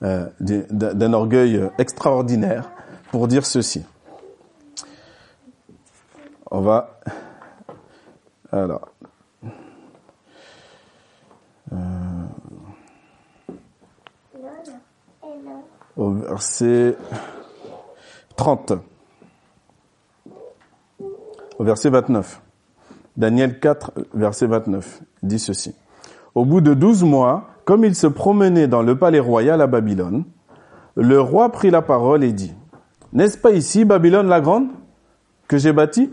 euh, 0.03 0.27
d'un 0.41 1.13
orgueil 1.13 1.61
extraordinaire, 1.79 2.71
pour 3.11 3.29
dire 3.29 3.45
ceci. 3.45 3.85
On 6.55 6.61
va 6.61 7.01
alors 8.53 8.91
euh, 11.73 11.77
au 15.97 16.11
verset 16.11 16.95
30, 18.37 18.75
au 21.59 21.65
verset 21.65 21.89
29. 21.89 22.43
Daniel 23.17 23.59
4, 23.59 23.93
verset 24.13 24.47
29, 24.47 25.01
dit 25.23 25.39
ceci. 25.39 25.75
Au 26.35 26.45
bout 26.45 26.61
de 26.61 26.75
douze 26.75 27.03
mois, 27.03 27.47
comme 27.65 27.83
il 27.83 27.95
se 27.95 28.07
promenait 28.07 28.69
dans 28.69 28.83
le 28.83 28.99
palais 28.99 29.21
royal 29.21 29.63
à 29.63 29.67
Babylone, 29.67 30.25
le 30.97 31.19
roi 31.19 31.51
prit 31.51 31.71
la 31.71 31.81
parole 31.81 32.23
et 32.23 32.33
dit, 32.35 32.53
N'est-ce 33.15 33.39
pas 33.39 33.53
ici 33.53 33.87
Babylone 33.87 34.29
la 34.29 34.43
grande 34.43 34.69
que 35.49 35.57
j'ai 35.57 35.73
bâtie? 35.73 36.11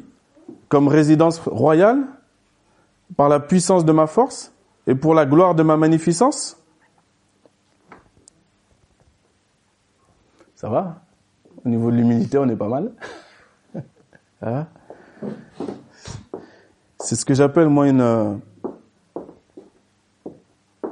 Comme 0.70 0.88
résidence 0.88 1.40
royale 1.40 2.06
par 3.18 3.28
la 3.28 3.40
puissance 3.40 3.84
de 3.86 3.92
ma 3.92 4.08
force 4.08 4.54
et 4.88 4.96
pour 4.96 5.14
la 5.14 5.26
gloire 5.26 5.56
de 5.56 5.64
ma 5.64 5.76
magnificence 5.78 6.60
Ça 10.60 10.68
va? 10.68 11.04
Au 11.64 11.70
niveau 11.70 11.90
de 11.90 11.96
l'humilité, 11.96 12.38
on 12.38 12.50
est 12.50 12.56
pas 12.58 12.68
mal. 12.68 12.92
hein 14.42 14.68
C'est 17.00 17.16
ce 17.16 17.24
que 17.24 17.34
j'appelle 17.34 17.70
moi 17.70 17.88
une 17.88 18.02
euh, 18.02 18.34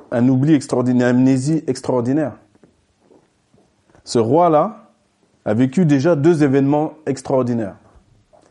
un 0.10 0.28
oubli 0.30 0.54
extraordinaire, 0.54 1.10
une 1.10 1.18
amnésie 1.18 1.66
extraordinaire. 1.68 2.38
Ce 4.06 4.20
roi-là 4.20 4.92
a 5.44 5.54
vécu 5.54 5.86
déjà 5.86 6.16
deux 6.16 6.44
événements 6.44 6.94
extraordinaires. 7.06 7.76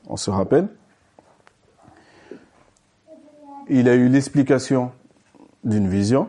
On 0.08 0.18
se 0.18 0.28
rappelle? 0.28 0.68
Il 3.68 3.88
a 3.88 3.94
eu 3.94 4.08
l'explication 4.08 4.92
d'une 5.64 5.88
vision 5.88 6.28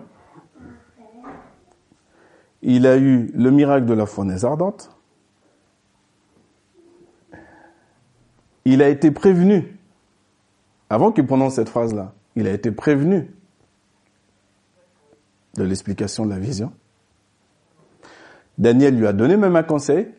il 2.62 2.86
a 2.88 2.98
eu 2.98 3.32
le 3.34 3.52
miracle 3.52 3.86
de 3.86 3.94
la 3.94 4.06
fournaise 4.06 4.44
ardente. 4.44 4.92
Il 8.66 8.82
a 8.82 8.90
été 8.90 9.12
prévenu, 9.12 9.78
avant 10.90 11.14
qu'il 11.14 11.26
prononce 11.26 11.56
cette 11.56 11.70
phrase-là, 11.70 12.14
il 12.36 12.48
a 12.48 12.52
été 12.52 12.72
prévenu 12.72 13.32
de 15.56 15.64
l'explication 15.64 16.26
de 16.26 16.32
la 16.32 16.40
vision. 16.40 16.74
Daniel 18.58 18.98
lui 18.98 19.08
a 19.08 19.14
donné 19.14 19.38
même 19.38 19.56
un 19.56 19.64
conseil 19.64 20.10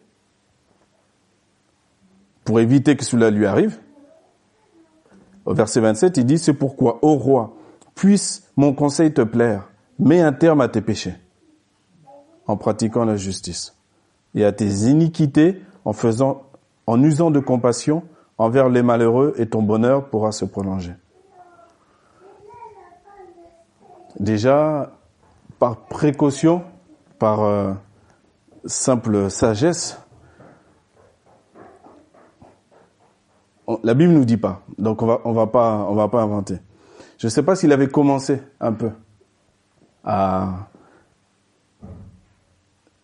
pour 2.44 2.60
éviter 2.60 2.96
que 2.96 3.04
cela 3.04 3.30
lui 3.30 3.44
arrive. 3.44 3.78
Verset 5.52 5.80
27, 5.80 6.16
il 6.18 6.26
dit, 6.26 6.38
c'est 6.38 6.52
pourquoi, 6.52 6.98
ô 7.02 7.14
roi, 7.14 7.56
puisse 7.94 8.50
mon 8.56 8.72
conseil 8.72 9.12
te 9.12 9.22
plaire, 9.22 9.68
mets 9.98 10.20
un 10.20 10.32
terme 10.32 10.60
à 10.60 10.68
tes 10.68 10.80
péchés 10.80 11.14
en 12.46 12.56
pratiquant 12.56 13.04
la 13.04 13.16
justice 13.16 13.76
et 14.34 14.44
à 14.44 14.52
tes 14.52 14.68
iniquités 14.88 15.62
en 15.84 15.92
faisant, 15.92 16.42
en 16.86 17.02
usant 17.02 17.30
de 17.30 17.40
compassion 17.40 18.02
envers 18.38 18.68
les 18.68 18.82
malheureux 18.82 19.34
et 19.36 19.46
ton 19.46 19.62
bonheur 19.62 20.08
pourra 20.08 20.32
se 20.32 20.44
prolonger. 20.44 20.94
Déjà, 24.20 24.92
par 25.58 25.76
précaution, 25.76 26.62
par 27.18 27.42
euh, 27.42 27.72
simple 28.64 29.30
sagesse, 29.30 29.98
la 33.82 33.94
Bible 33.94 34.12
nous 34.12 34.25
dit 34.25 34.37
pas, 34.37 34.62
donc 34.78 35.02
on 35.02 35.06
va 35.06 35.20
on 35.25 35.32
va 35.32 35.46
pas 35.46 35.87
on 35.88 35.94
va 35.94 36.08
pas 36.08 36.22
inventer. 36.22 36.58
Je 37.18 37.26
ne 37.26 37.30
sais 37.30 37.42
pas 37.42 37.56
s'il 37.56 37.72
avait 37.72 37.88
commencé 37.88 38.40
un 38.60 38.72
peu 38.72 38.90
à 40.04 40.68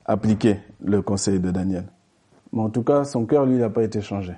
appliquer 0.04 0.60
le 0.82 1.02
conseil 1.02 1.40
de 1.40 1.50
Daniel. 1.50 1.86
Mais 2.52 2.62
en 2.62 2.70
tout 2.70 2.82
cas, 2.82 3.04
son 3.04 3.26
cœur, 3.26 3.46
lui, 3.46 3.58
n'a 3.58 3.70
pas 3.70 3.82
été 3.82 4.00
changé. 4.00 4.34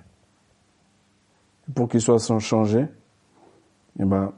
Pour 1.75 1.89
qu'il 1.89 2.01
soit 2.01 2.19
changé, 2.39 2.87
eh 3.99 4.05
ben, 4.05 4.33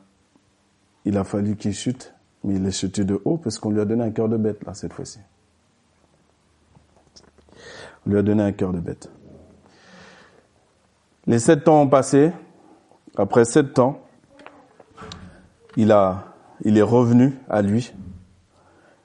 il 1.04 1.16
a 1.16 1.25
fallu 1.25 1.57
qu'il 1.57 1.75
chute, 1.75 2.14
mais 2.42 2.57
il 2.57 2.66
est 2.66 2.73
chuté 2.73 3.04
de 3.04 3.21
haut 3.25 3.37
parce 3.37 3.59
qu'on 3.59 3.71
lui 3.71 3.80
a 3.80 3.85
donné 3.85 4.04
un 4.04 4.11
cœur 4.11 4.28
de 4.28 4.37
bête, 4.37 4.64
là, 4.64 4.75
cette 4.75 4.92
fois-ci. 4.92 5.21
On 8.07 8.11
lui 8.11 8.18
a 8.18 8.23
donné 8.23 8.42
un 8.42 8.52
cœur 8.52 8.73
de 8.73 8.80
bête. 8.80 9.11
Les 11.28 11.38
sept 11.38 11.68
ans 11.68 11.82
ont 11.82 11.88
passé. 11.88 12.32
Après 13.14 13.44
sept 13.44 13.78
ans, 13.78 14.00
il 15.76 15.92
a, 15.92 16.25
il 16.64 16.78
est 16.78 16.82
revenu 16.82 17.35
à 17.50 17.61
lui. 17.61 17.92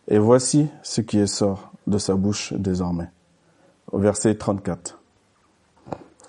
Et 0.08 0.18
voici 0.18 0.70
ce 0.84 1.01
qui 1.01 1.20
est 1.20 1.27
sort 1.27 1.74
de 1.86 1.98
sa 1.98 2.15
bouche 2.15 2.53
désormais. 2.53 3.10
Au 3.92 4.00
verset 4.00 4.36
34. 4.36 5.01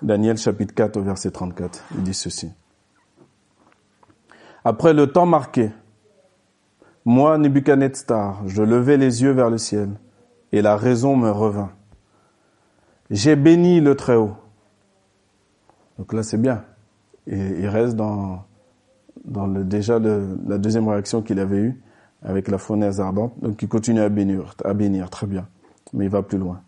Daniel 0.02 0.36
chapitre 0.36 0.74
4 0.74 0.96
au 0.96 1.02
verset 1.02 1.30
34, 1.30 1.84
il 1.94 2.02
dit 2.02 2.12
ceci. 2.12 2.50
Après 4.64 4.92
le 4.92 5.06
temps 5.06 5.26
marqué, 5.26 5.70
moi, 7.04 7.38
Nebuchadnezzar, 7.38 8.42
je 8.46 8.62
levai 8.62 8.96
les 8.96 9.22
yeux 9.22 9.30
vers 9.30 9.48
le 9.48 9.58
ciel, 9.58 9.90
et 10.50 10.60
la 10.60 10.76
raison 10.76 11.16
me 11.16 11.30
revint. 11.30 11.70
J'ai 13.10 13.36
béni 13.36 13.80
le 13.80 13.94
Très-Haut. 13.94 14.34
Donc 15.98 16.12
là, 16.12 16.22
c'est 16.22 16.40
bien. 16.40 16.62
Et 17.26 17.38
il 17.60 17.68
reste 17.68 17.96
dans, 17.96 18.44
dans 19.24 19.46
le, 19.46 19.64
déjà 19.64 19.98
la 19.98 20.58
deuxième 20.58 20.88
réaction 20.88 21.22
qu'il 21.22 21.40
avait 21.40 21.58
eue 21.58 21.80
avec 22.22 22.48
la 22.48 22.58
fournaise 22.58 23.00
ardente. 23.00 23.32
Donc 23.40 23.62
il 23.62 23.68
continue 23.68 24.00
à 24.00 24.08
bénir, 24.08 24.54
à 24.64 24.74
bénir, 24.74 25.10
très 25.10 25.26
bien. 25.26 25.46
Mais 25.92 26.04
il 26.06 26.10
va 26.10 26.22
plus 26.22 26.38
loin. 26.38 26.60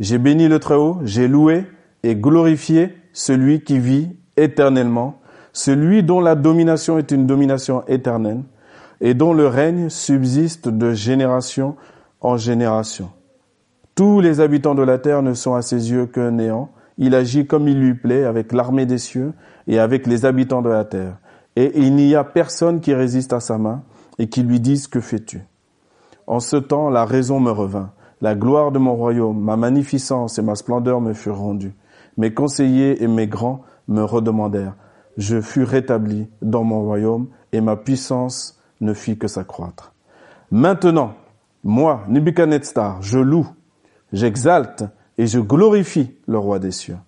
J'ai 0.00 0.18
béni 0.18 0.48
le 0.48 0.58
Très-Haut, 0.58 0.98
j'ai 1.04 1.28
loué 1.28 1.66
et 2.02 2.16
glorifié 2.16 2.96
celui 3.12 3.62
qui 3.62 3.78
vit 3.78 4.16
éternellement, 4.36 5.20
celui 5.52 6.02
dont 6.02 6.20
la 6.20 6.34
domination 6.34 6.98
est 6.98 7.10
une 7.10 7.26
domination 7.26 7.84
éternelle 7.86 8.42
et 9.00 9.14
dont 9.14 9.34
le 9.34 9.46
règne 9.46 9.90
subsiste 9.90 10.68
de 10.68 10.92
génération 10.92 11.76
en 12.20 12.36
génération. 12.36 13.10
Tous 13.94 14.20
les 14.20 14.40
habitants 14.40 14.74
de 14.74 14.82
la 14.82 14.98
terre 14.98 15.22
ne 15.22 15.34
sont 15.34 15.54
à 15.54 15.62
ses 15.62 15.90
yeux 15.90 16.06
qu'un 16.06 16.30
néant. 16.30 16.70
Il 16.98 17.14
agit 17.14 17.46
comme 17.46 17.68
il 17.68 17.80
lui 17.80 17.94
plaît 17.94 18.24
avec 18.24 18.52
l'armée 18.52 18.86
des 18.86 18.98
cieux 18.98 19.32
et 19.66 19.78
avec 19.78 20.06
les 20.06 20.24
habitants 20.24 20.62
de 20.62 20.68
la 20.68 20.84
terre. 20.84 21.18
Et 21.56 21.72
il 21.78 21.94
n'y 21.94 22.14
a 22.14 22.24
personne 22.24 22.80
qui 22.80 22.94
résiste 22.94 23.32
à 23.32 23.40
sa 23.40 23.58
main 23.58 23.82
et 24.18 24.28
qui 24.28 24.42
lui 24.42 24.60
disent 24.60 24.88
Que 24.88 25.00
fais-tu? 25.00 25.42
En 26.26 26.40
ce 26.40 26.56
temps, 26.56 26.90
la 26.90 27.04
raison 27.04 27.40
me 27.40 27.50
revint. 27.50 27.92
La 28.20 28.34
gloire 28.34 28.70
de 28.70 28.78
mon 28.78 28.94
royaume, 28.94 29.40
ma 29.40 29.56
magnificence 29.56 30.38
et 30.38 30.42
ma 30.42 30.54
splendeur 30.54 31.00
me 31.00 31.12
furent 31.12 31.38
rendues. 31.38 31.74
Mes 32.16 32.32
conseillers 32.32 33.02
et 33.02 33.08
mes 33.08 33.26
grands 33.26 33.62
me 33.88 34.02
redemandèrent. 34.02 34.76
Je 35.16 35.40
fus 35.40 35.64
rétabli 35.64 36.28
dans 36.40 36.62
mon 36.62 36.82
royaume 36.82 37.26
et 37.52 37.60
ma 37.60 37.76
puissance 37.76 38.60
ne 38.80 38.94
fit 38.94 39.18
que 39.18 39.28
s'accroître. 39.28 39.92
Maintenant, 40.50 41.14
moi, 41.64 42.04
Nebuchadnezzar, 42.08 43.02
je 43.02 43.18
loue, 43.18 43.48
j'exalte 44.12 44.84
et 45.18 45.26
je 45.26 45.38
glorifie 45.38 46.14
le 46.26 46.38
roi 46.38 46.58
des 46.58 46.70
cieux, 46.70 46.98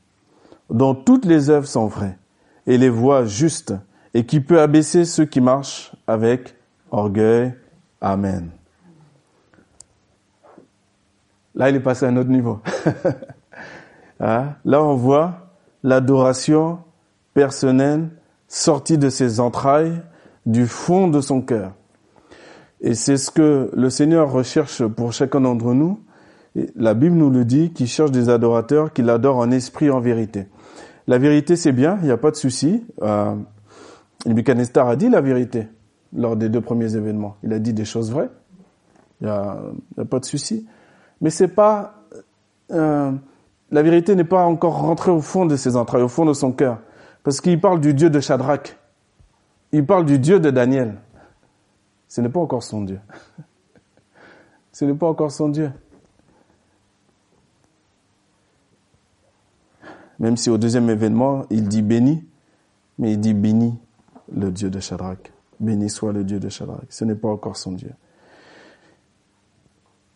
dont 0.70 0.94
toutes 0.94 1.24
les 1.24 1.50
œuvres 1.50 1.66
sont 1.66 1.86
vraies 1.86 2.18
et 2.66 2.78
les 2.78 2.88
voies 2.88 3.24
justes 3.24 3.74
et 4.14 4.24
qui 4.24 4.40
peut 4.40 4.60
abaisser 4.60 5.04
ceux 5.04 5.24
qui 5.24 5.40
marchent 5.40 5.92
avec 6.06 6.54
orgueil. 6.90 7.54
Amen. 8.00 8.50
Là, 11.54 11.70
il 11.70 11.76
est 11.76 11.80
passé 11.80 12.06
à 12.06 12.08
un 12.08 12.16
autre 12.16 12.30
niveau. 12.30 12.60
Hein? 14.20 14.54
Là, 14.64 14.82
on 14.82 14.94
voit 14.94 15.48
l'adoration 15.82 16.78
personnelle 17.34 18.08
sortie 18.46 18.96
de 18.96 19.10
ses 19.10 19.40
entrailles, 19.40 20.00
du 20.46 20.68
fond 20.68 21.08
de 21.08 21.20
son 21.20 21.42
cœur. 21.42 21.72
Et 22.80 22.94
c'est 22.94 23.16
ce 23.16 23.30
que 23.30 23.70
le 23.74 23.90
Seigneur 23.90 24.30
recherche 24.30 24.86
pour 24.86 25.12
chacun 25.12 25.40
d'entre 25.40 25.74
nous. 25.74 26.00
La 26.54 26.94
Bible 26.94 27.16
nous 27.16 27.30
le 27.30 27.44
dit, 27.44 27.72
qu'il 27.72 27.86
cherche 27.86 28.10
des 28.10 28.28
adorateurs, 28.28 28.92
qu'il 28.92 29.10
adore 29.10 29.38
en 29.38 29.50
esprit, 29.50 29.90
en 29.90 30.00
vérité. 30.00 30.46
La 31.06 31.18
vérité, 31.18 31.56
c'est 31.56 31.72
bien, 31.72 31.98
il 32.00 32.06
n'y 32.06 32.12
a 32.12 32.16
pas 32.16 32.30
de 32.30 32.36
souci. 32.36 32.84
Euh, 33.02 33.34
a 34.26 34.96
dit 34.96 35.08
la 35.08 35.20
vérité 35.20 35.68
lors 36.16 36.36
des 36.36 36.48
deux 36.48 36.60
premiers 36.60 36.96
événements. 36.96 37.36
Il 37.42 37.52
a 37.52 37.58
dit 37.58 37.74
des 37.74 37.84
choses 37.84 38.10
vraies. 38.10 38.30
Il 39.20 39.26
n'y 39.26 39.32
a, 39.32 40.04
pas 40.08 40.20
de 40.20 40.24
souci. 40.24 40.66
Mais 41.20 41.30
c'est 41.30 41.48
pas... 41.48 41.94
Euh, 42.70 43.12
la 43.70 43.82
vérité 43.82 44.14
n'est 44.14 44.24
pas 44.24 44.44
encore 44.44 44.78
rentrée 44.78 45.10
au 45.10 45.20
fond 45.20 45.46
de 45.46 45.56
ses 45.56 45.76
entrailles, 45.76 46.02
au 46.02 46.08
fond 46.08 46.24
de 46.24 46.32
son 46.32 46.52
cœur. 46.52 46.78
Parce 47.22 47.40
qu'il 47.40 47.60
parle 47.60 47.80
du 47.80 47.94
Dieu 47.94 48.10
de 48.10 48.20
Shadrach. 48.20 48.78
Il 49.72 49.84
parle 49.84 50.04
du 50.04 50.18
Dieu 50.18 50.38
de 50.38 50.50
Daniel. 50.50 51.00
Ce 52.08 52.20
n'est 52.20 52.28
pas 52.28 52.40
encore 52.40 52.62
son 52.62 52.82
Dieu. 52.82 53.00
Ce 54.72 54.84
n'est 54.84 54.94
pas 54.94 55.08
encore 55.08 55.32
son 55.32 55.48
Dieu. 55.48 55.70
Même 60.24 60.38
si 60.38 60.48
au 60.48 60.56
deuxième 60.56 60.88
événement, 60.88 61.44
il 61.50 61.68
dit 61.68 61.82
béni, 61.82 62.24
mais 62.98 63.12
il 63.12 63.20
dit 63.20 63.34
béni 63.34 63.78
le 64.34 64.50
Dieu 64.50 64.70
de 64.70 64.80
Shadrach. 64.80 65.30
Béni 65.60 65.90
soit 65.90 66.14
le 66.14 66.24
Dieu 66.24 66.40
de 66.40 66.48
Shadrach. 66.48 66.86
Ce 66.88 67.04
n'est 67.04 67.14
pas 67.14 67.28
encore 67.28 67.58
son 67.58 67.72
Dieu. 67.72 67.92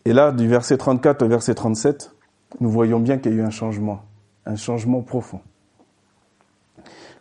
Et 0.07 0.15
là, 0.15 0.33
du 0.33 0.49
verset 0.49 0.79
34 0.79 1.21
au 1.21 1.29
verset 1.29 1.55
37, 1.55 2.11
nous 2.59 2.71
voyons 2.71 3.01
bien 3.01 3.19
qu'il 3.19 3.33
y 3.33 3.35
a 3.35 3.39
eu 3.39 3.43
un 3.43 3.51
changement, 3.51 4.01
un 4.47 4.57
changement 4.57 5.03
profond. 5.03 5.43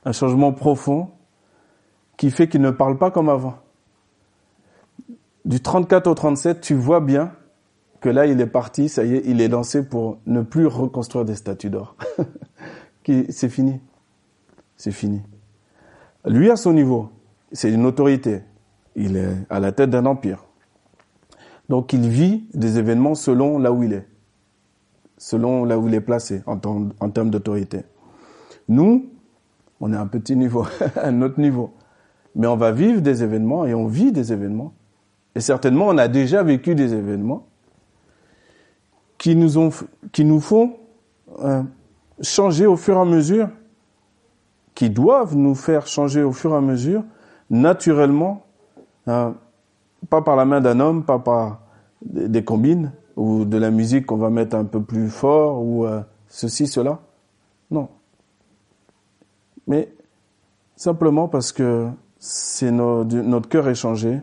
Un 0.05 0.13
changement 0.13 0.53
profond 0.53 1.09
qui 2.15 2.31
fait 2.31 2.47
qu'il 2.47 2.61
ne 2.61 2.71
parle 2.71 2.97
pas 2.97 3.11
comme 3.11 3.27
avant. 3.27 3.57
Du 5.43 5.59
34 5.59 6.07
au 6.07 6.13
37, 6.13 6.61
tu 6.61 6.73
vois 6.73 7.01
bien 7.01 7.33
que 7.99 8.09
là, 8.09 8.25
il 8.25 8.39
est 8.39 8.47
parti, 8.47 8.89
ça 8.89 9.03
y 9.03 9.15
est, 9.15 9.23
il 9.25 9.41
est 9.41 9.47
lancé 9.47 9.83
pour 9.87 10.19
ne 10.25 10.41
plus 10.41 10.67
reconstruire 10.67 11.25
des 11.25 11.35
statues 11.35 11.69
d'or. 11.69 11.95
c'est 13.29 13.49
fini. 13.49 13.79
C'est 14.75 14.91
fini. 14.91 15.21
Lui, 16.25 16.51
à 16.51 16.55
son 16.55 16.73
niveau, 16.73 17.09
c'est 17.51 17.71
une 17.71 17.85
autorité. 17.85 18.41
Il 18.95 19.15
est 19.17 19.29
à 19.49 19.59
la 19.59 19.71
tête 19.71 19.89
d'un 19.89 20.05
empire. 20.05 20.45
Donc, 21.69 21.93
il 21.93 22.07
vit 22.07 22.47
des 22.53 22.77
événements 22.77 23.15
selon 23.15 23.59
là 23.59 23.71
où 23.71 23.83
il 23.83 23.93
est. 23.93 24.07
Selon 25.17 25.65
là 25.65 25.79
où 25.79 25.87
il 25.87 25.93
est 25.93 26.01
placé 26.01 26.43
en, 26.45 26.57
termes 26.57 27.29
d'autorité. 27.29 27.81
Nous, 28.67 29.09
on 29.79 29.91
est 29.93 29.95
à 29.95 30.01
un 30.01 30.07
petit 30.07 30.35
niveau, 30.35 30.65
un 31.01 31.21
autre 31.21 31.39
niveau. 31.39 31.73
Mais 32.35 32.47
on 32.47 32.57
va 32.57 32.71
vivre 32.71 33.01
des 33.01 33.23
événements 33.23 33.65
et 33.65 33.73
on 33.73 33.87
vit 33.87 34.11
des 34.11 34.31
événements. 34.31 34.73
Et 35.33 35.39
certainement, 35.39 35.87
on 35.87 35.97
a 35.97 36.07
déjà 36.07 36.43
vécu 36.43 36.75
des 36.75 36.93
événements 36.93 37.47
qui 39.27 39.35
nous, 39.35 39.57
ont, 39.57 39.71
qui 40.13 40.23
nous 40.23 40.39
font 40.39 40.77
euh, 41.39 41.61
changer 42.21 42.65
au 42.65 42.77
fur 42.77 42.95
et 42.95 43.01
à 43.01 43.03
mesure, 43.03 43.49
qui 44.73 44.89
doivent 44.89 45.35
nous 45.35 45.53
faire 45.53 45.85
changer 45.85 46.23
au 46.23 46.31
fur 46.31 46.53
et 46.53 46.55
à 46.55 46.61
mesure, 46.61 47.03
naturellement, 47.49 48.45
euh, 49.09 49.31
pas 50.09 50.21
par 50.21 50.37
la 50.37 50.45
main 50.45 50.61
d'un 50.61 50.79
homme, 50.79 51.03
pas 51.03 51.19
par 51.19 51.59
des 52.01 52.41
combines 52.45 52.93
ou 53.17 53.43
de 53.43 53.57
la 53.57 53.69
musique 53.69 54.05
qu'on 54.05 54.15
va 54.15 54.29
mettre 54.29 54.55
un 54.55 54.63
peu 54.63 54.81
plus 54.81 55.09
fort 55.09 55.61
ou 55.61 55.85
euh, 55.85 55.99
ceci, 56.29 56.65
cela. 56.65 56.99
Non. 57.69 57.89
Mais 59.67 59.91
simplement 60.77 61.27
parce 61.27 61.51
que 61.51 61.89
c'est 62.17 62.71
notre 62.71 63.49
cœur 63.49 63.67
est 63.67 63.75
changé 63.75 64.21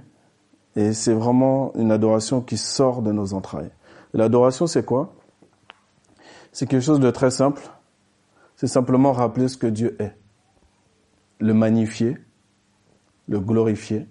et 0.77 0.95
c'est 0.95 1.13
vraiment 1.13 1.73
une 1.75 1.93
adoration 1.93 2.41
qui 2.41 2.57
sort 2.57 3.03
de 3.03 3.13
nos 3.13 3.35
entrailles. 3.35 3.71
L'adoration, 4.15 4.67
c'est 4.67 4.85
quoi? 4.85 5.13
C'est 6.53 6.67
quelque 6.67 6.83
chose 6.83 7.01
de 7.01 7.11
très 7.11 7.31
simple. 7.31 7.63
C'est 8.57 8.69
simplement 8.69 9.13
rappeler 9.13 9.49
ce 9.49 9.57
que 9.57 9.67
Dieu 9.67 9.97
est. 10.01 10.17
Le 11.41 11.53
magnifier, 11.53 12.17
le 13.29 13.41
glorifier. 13.41 14.07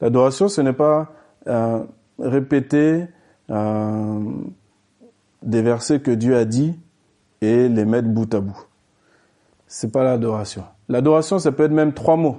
L'adoration, 0.00 0.48
ce 0.48 0.62
n'est 0.62 0.72
pas 0.72 1.12
euh, 1.46 1.84
répéter 2.18 3.06
euh, 3.50 4.20
des 5.42 5.60
versets 5.60 6.00
que 6.00 6.10
Dieu 6.10 6.36
a 6.36 6.46
dit 6.46 6.78
et 7.42 7.68
les 7.68 7.84
mettre 7.84 8.08
bout 8.08 8.32
à 8.34 8.40
bout. 8.40 8.66
C'est 9.66 9.92
pas 9.92 10.04
l'adoration. 10.04 10.64
L'adoration, 10.88 11.38
ça 11.38 11.52
peut 11.52 11.64
être 11.64 11.72
même 11.72 11.92
trois 11.92 12.16
mots. 12.16 12.38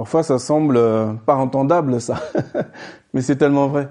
Parfois, 0.00 0.22
ça 0.22 0.38
semble 0.38 0.78
euh, 0.78 1.12
pas 1.12 1.34
entendable, 1.34 2.00
ça. 2.00 2.22
Mais 3.12 3.20
c'est 3.20 3.36
tellement 3.36 3.68
vrai. 3.68 3.90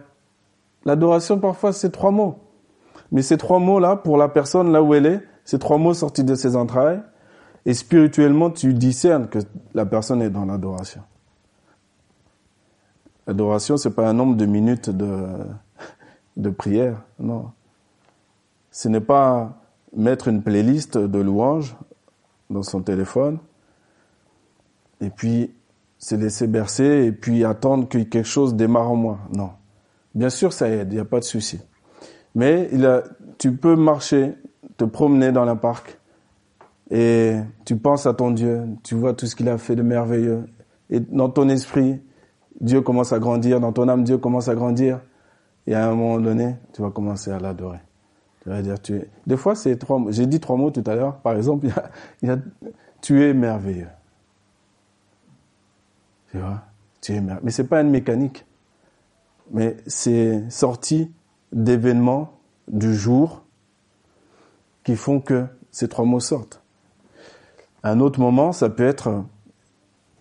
L'adoration, 0.84 1.38
parfois, 1.38 1.72
c'est 1.72 1.92
trois 1.92 2.10
mots. 2.10 2.40
Mais 3.12 3.22
ces 3.22 3.38
trois 3.38 3.60
mots-là, 3.60 3.96
pour 3.96 4.18
la 4.18 4.28
personne 4.28 4.72
là 4.72 4.82
où 4.82 4.96
elle 4.96 5.06
est, 5.06 5.22
ces 5.46 5.60
trois 5.60 5.78
mots 5.78 5.94
sortis 5.94 6.24
de 6.24 6.34
ses 6.34 6.56
entrailles, 6.56 7.04
et 7.68 7.76
spirituellement, 7.76 8.50
tu 8.50 8.74
discernes 8.74 9.28
que 9.28 9.38
la 9.76 9.86
personne 9.86 10.24
est 10.24 10.32
dans 10.32 10.46
l'adoration. 10.46 11.04
L'adoration, 13.28 13.78
c'est 13.78 13.94
pas 13.94 14.10
un 14.10 14.14
nombre 14.14 14.36
de 14.36 14.48
minutes 14.48 14.90
de, 14.90 16.50
prière, 16.58 17.04
non. 17.20 17.52
Ce 18.72 18.90
n'est 18.90 19.00
pas 19.00 19.62
mettre 19.96 20.28
une 20.28 20.42
playlist 20.42 20.98
de 20.98 21.20
louanges 21.20 21.78
dans 22.50 22.64
son 22.64 22.82
téléphone 22.82 23.38
et 25.02 25.12
puis 25.12 25.54
se 26.00 26.16
laisser 26.16 26.48
bercer 26.48 27.06
et 27.06 27.12
puis 27.12 27.44
attendre 27.44 27.88
que 27.88 28.00
quelque 28.00 28.28
chose 28.28 28.56
démarre 28.56 28.90
en 28.90 28.96
moi. 28.96 29.20
Non. 29.34 29.52
Bien 30.16 30.30
sûr, 30.30 30.54
ça 30.54 30.68
aide, 30.70 30.92
il 30.92 30.96
n'y 30.96 31.02
a 31.02 31.06
pas 31.06 31.20
de 31.20 31.26
souci. 31.26 31.60
Mais 32.34 32.70
tu 33.38 33.56
peux 33.56 33.76
marcher, 33.76 34.34
te 34.78 34.86
promener 34.86 35.32
dans 35.32 35.46
la 35.46 35.56
parc 35.56 36.00
et 36.90 37.36
tu 37.66 37.76
penses 37.76 38.08
à 38.08 38.14
ton 38.14 38.32
Dieu, 38.32 38.64
tu 38.84 38.96
vois 38.96 39.14
tout 39.14 39.28
ce 39.28 39.36
qu'il 39.36 39.50
a 39.50 39.58
fait 39.58 39.76
de 39.76 39.84
merveilleux. 39.84 40.46
Et 40.90 41.00
dans 41.00 41.30
ton 41.30 41.50
esprit, 41.50 42.02
Dieu 42.62 42.82
commence 42.82 43.14
à 43.14 43.20
grandir, 43.20 43.60
dans 43.60 43.74
ton 43.74 43.88
âme, 43.88 44.04
Dieu 44.04 44.18
commence 44.18 44.48
à 44.48 44.56
grandir. 44.56 45.02
Et 45.68 45.76
à 45.76 45.88
un 45.88 45.94
moment 45.94 46.20
donné, 46.20 46.56
tu 46.74 46.82
vas 46.82 46.90
commencer 46.90 47.30
à 47.30 47.40
l'adorer. 47.40 47.80
Tu 48.42 48.50
vas 48.50 48.62
dire, 48.62 48.82
tu 48.82 48.96
es... 48.96 49.10
Des 49.28 49.38
fois, 49.38 49.54
c'est 49.54 49.76
trois 49.78 50.00
mots. 50.00 50.12
J'ai 50.12 50.26
dit 50.26 50.40
trois 50.40 50.58
mots 50.58 50.72
tout 50.72 50.84
à 50.88 50.96
l'heure. 50.96 51.18
Par 51.18 51.36
exemple, 51.36 51.68
il 52.24 52.30
y 52.30 52.32
a, 52.32 52.40
tu 53.02 53.24
es 53.24 53.34
merveilleux. 53.34 53.88
Tu 56.32 56.38
vois 56.38 56.62
Tu 57.02 57.20
Mais 57.22 57.52
c'est 57.52 57.68
pas 57.68 57.82
une 57.82 57.90
mécanique. 57.90 58.46
Mais 59.52 59.78
c'est 59.88 60.50
sorti 60.50 61.12
d'événements 61.52 62.34
du 62.68 62.94
jour 62.94 63.44
qui 64.84 64.96
font 64.96 65.20
que 65.20 65.46
ces 65.72 65.88
trois 65.88 66.06
mots 66.06 66.20
sortent. 66.20 66.62
un 67.84 68.00
autre 68.00 68.20
moment, 68.20 68.52
ça 68.52 68.70
peut 68.70 68.86
être, 68.86 69.24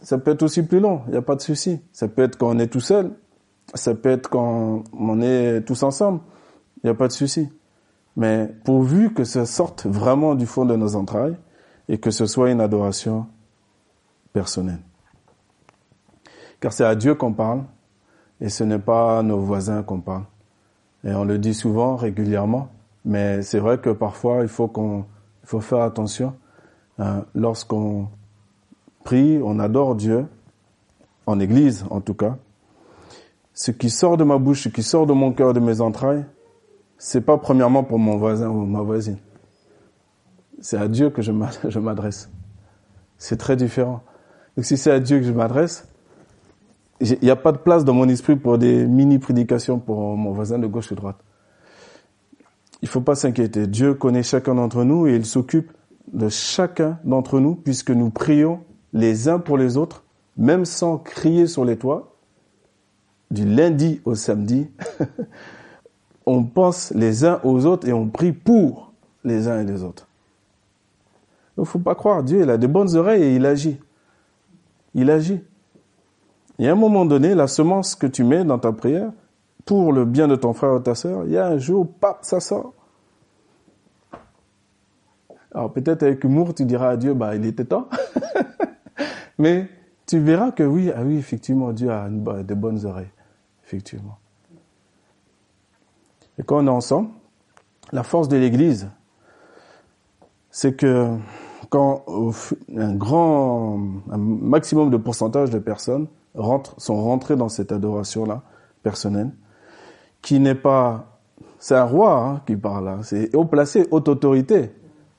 ça 0.01 0.19
peut 0.19 0.31
être 0.31 0.43
aussi 0.43 0.63
plus 0.63 0.81
long. 0.81 1.03
Il 1.07 1.13
n'y 1.13 1.17
a 1.19 1.23
pas 1.23 1.37
de 1.37 1.41
souci. 1.41 1.81
Ça 1.93 2.09
peut 2.09 2.23
être 2.23 2.39
quand 2.39 2.49
on 2.49 2.59
est 2.59 2.69
tout 2.69 2.81
seul. 2.81 3.13
Ça 3.75 3.95
peut 3.95 4.11
être 4.11 4.31
quand 4.31 4.85
on 4.93 5.21
est 5.21 5.61
tous 5.63 5.83
ensemble. 5.83 6.21
Il 6.83 6.87
n'y 6.87 6.91
a 6.91 6.95
pas 6.95 7.09
de 7.09 7.13
souci. 7.13 7.49
Mais 8.17 8.49
pourvu 8.65 9.13
que 9.13 9.25
ça 9.25 9.47
sorte 9.47 9.87
vraiment 9.87 10.35
du 10.35 10.47
fond 10.47 10.65
de 10.65 10.75
nos 10.75 10.97
entrailles 10.97 11.37
et 11.89 11.99
que 11.99 12.11
ce 12.11 12.27
soit 12.27 12.51
une 12.51 12.61
adoration 12.61 13.27
personnelle. 14.33 14.81
Car 16.61 16.73
c'est 16.73 16.85
à 16.85 16.95
Dieu 16.95 17.15
qu'on 17.15 17.33
parle 17.33 17.65
et 18.41 18.49
ce 18.49 18.65
n'est 18.65 18.79
pas 18.79 19.19
à 19.19 19.23
nos 19.23 19.39
voisins 19.39 19.83
qu'on 19.83 20.01
parle. 20.01 20.25
Et 21.05 21.13
on 21.13 21.25
le 21.25 21.39
dit 21.39 21.55
souvent, 21.55 21.97
régulièrement, 21.97 22.69
mais 23.05 23.43
c'est 23.43 23.59
vrai 23.59 23.79
que 23.79 23.91
parfois 23.91 24.43
il 24.43 24.49
faut 24.49 24.69
qu'on, 24.69 25.05
il 25.43 25.49
faut 25.49 25.61
faire 25.61 25.81
attention. 25.81 26.35
Hein, 26.99 27.25
lorsqu'on 27.35 28.09
prie, 29.05 29.41
on 29.43 29.59
adore 29.61 29.95
Dieu, 29.95 30.27
en 31.27 31.39
église 31.41 31.85
en 31.91 32.01
tout 32.01 32.15
cas. 32.15 32.37
Ce 33.55 33.71
qui 33.71 33.91
sort 33.91 34.17
de 34.17 34.25
ma 34.25 34.39
bouche, 34.39 34.65
ce 34.65 34.69
qui 34.69 34.83
sort 34.83 35.07
de 35.07 35.13
mon 35.13 35.33
cœur, 35.33 35.53
de 35.53 35.61
mes 35.61 35.81
entrailles, 35.81 36.25
c'est 36.97 37.21
pas 37.21 37.39
premièrement 37.39 37.85
pour 37.85 37.99
mon 37.99 38.17
voisin 38.17 38.49
ou 38.49 38.67
ma 38.67 38.83
voisine. 38.83 39.19
C'est 40.61 40.77
à 40.77 40.89
Dieu 40.89 41.11
que 41.11 41.23
je 41.23 41.33
m'adresse. 41.81 42.31
C'est 43.17 43.37
très 43.37 43.57
différent. 43.57 44.03
Donc 44.57 44.65
si 44.65 44.77
c'est 44.77 44.91
à 44.91 45.01
Dieu 45.01 45.19
que 45.19 45.25
je 45.25 45.33
m'adresse, 45.33 45.88
il 47.01 47.19
n'y 47.23 47.31
a 47.31 47.37
pas 47.37 47.53
de 47.53 47.59
place 47.59 47.85
dans 47.85 47.95
mon 47.95 48.09
esprit 48.09 48.37
pour 48.37 48.59
des 48.59 48.87
mini-prédications 48.87 49.79
pour 49.79 50.17
mon 50.17 50.33
voisin 50.33 50.59
de 50.59 50.67
gauche 50.67 50.89
de 50.89 50.95
droite. 50.95 51.19
Il 52.83 52.89
faut 52.89 53.01
pas 53.01 53.15
s'inquiéter. 53.15 53.67
Dieu 53.67 53.95
connaît 53.95 54.23
chacun 54.23 54.55
d'entre 54.55 54.85
nous 54.85 55.07
et 55.07 55.15
il 55.15 55.27
s'occupe 55.27 55.73
de 56.13 56.29
chacun 56.29 56.99
d'entre 57.05 57.41
nous 57.41 57.55
puisque 57.55 57.91
nous 57.91 58.11
prions 58.11 58.61
les 58.93 59.29
uns 59.29 59.39
pour 59.39 59.59
les 59.59 59.77
autres, 59.77 60.05
même 60.37 60.65
sans 60.65 60.99
crier 60.99 61.47
sur 61.47 61.65
les 61.65 61.77
toits. 61.77 62.15
du 63.31 63.45
lundi 63.45 64.01
au 64.07 64.15
samedi, 64.15 64.71
on 66.27 66.45
pense 66.45 66.93
les 66.95 67.27
uns 67.27 67.41
aux 67.45 67.67
autres 67.67 67.87
et 67.87 67.93
on 67.93 68.09
prie 68.09 68.33
pour 68.33 68.93
les 69.23 69.49
uns 69.49 69.61
et 69.61 69.65
les 69.65 69.83
autres. 69.83 70.09
Il 71.57 71.61
ne 71.61 71.67
faut 71.67 71.79
pas 71.79 71.95
croire, 71.95 72.23
Dieu, 72.23 72.41
il 72.43 72.51
a 72.51 72.57
de 72.57 72.67
bonnes 72.67 72.97
oreilles 72.97 73.23
et 73.23 73.37
il 73.37 73.45
agit. 73.45 73.79
Il 74.95 75.11
agit. 75.11 75.41
Et 76.59 76.69
à 76.69 76.73
un 76.73 76.77
moment 76.77 77.05
donné, 77.05 77.35
la 77.35 77.47
semence 77.47 77.95
que 77.95 78.07
tu 78.07 78.25
mets 78.25 78.45
dans 78.45 78.59
ta 78.59 78.73
prière, 78.73 79.13
pour 79.65 79.93
le 79.93 80.05
bien 80.05 80.29
de 80.29 80.37
ton 80.37 80.53
frère 80.53 80.75
ou 80.75 80.81
ta 80.81 80.95
sœur, 80.95 81.25
il 81.27 81.33
y 81.33 81.39
a 81.39 81.47
un 81.47 81.59
jour, 81.59 81.87
pap, 82.01 82.19
ça 82.23 82.41
sort. 82.41 82.73
Alors 85.53 85.73
peut-être 85.73 86.03
avec 86.03 86.25
humour, 86.25 86.55
tu 86.55 86.65
diras 86.65 86.91
à 86.91 86.97
Dieu, 86.97 87.15
bah 87.15 87.35
il 87.35 87.45
était 87.45 87.65
temps. 87.65 87.89
Mais 89.39 89.69
tu 90.07 90.19
verras 90.19 90.51
que 90.51 90.63
oui, 90.63 90.91
ah 90.95 91.03
oui, 91.05 91.17
effectivement, 91.17 91.73
Dieu 91.73 91.91
a 91.91 92.09
de 92.09 92.55
bonnes 92.55 92.85
oreilles. 92.87 93.11
Effectivement. 93.65 94.19
Et 96.39 96.43
quand 96.43 96.59
on 96.59 96.67
est 96.67 96.71
ensemble, 96.71 97.11
la 97.93 98.03
force 98.03 98.29
de 98.29 98.37
l'Église, 98.37 98.89
c'est 100.51 100.75
que 100.75 101.17
quand 101.69 102.05
un 102.75 102.95
grand, 102.95 103.81
un 104.11 104.17
maximum 104.17 104.91
de 104.91 104.97
pourcentage 104.97 105.51
de 105.51 105.59
personnes 105.59 106.07
rentrent, 106.39 106.75
sont 106.81 107.03
rentrées 107.03 107.37
dans 107.37 107.49
cette 107.49 107.73
adoration-là, 107.73 108.43
personnelle, 108.83 109.31
qui 110.23 110.41
n'est 110.41 110.55
pas, 110.55 111.19
c'est 111.59 111.75
un 111.75 111.85
roi 111.85 112.19
hein, 112.19 112.43
qui 112.47 112.57
parle 112.57 112.85
là, 112.87 112.99
c'est 113.03 113.35
haut 113.35 113.45
placé, 113.45 113.87
haute 113.91 114.09
autorité. 114.09 114.71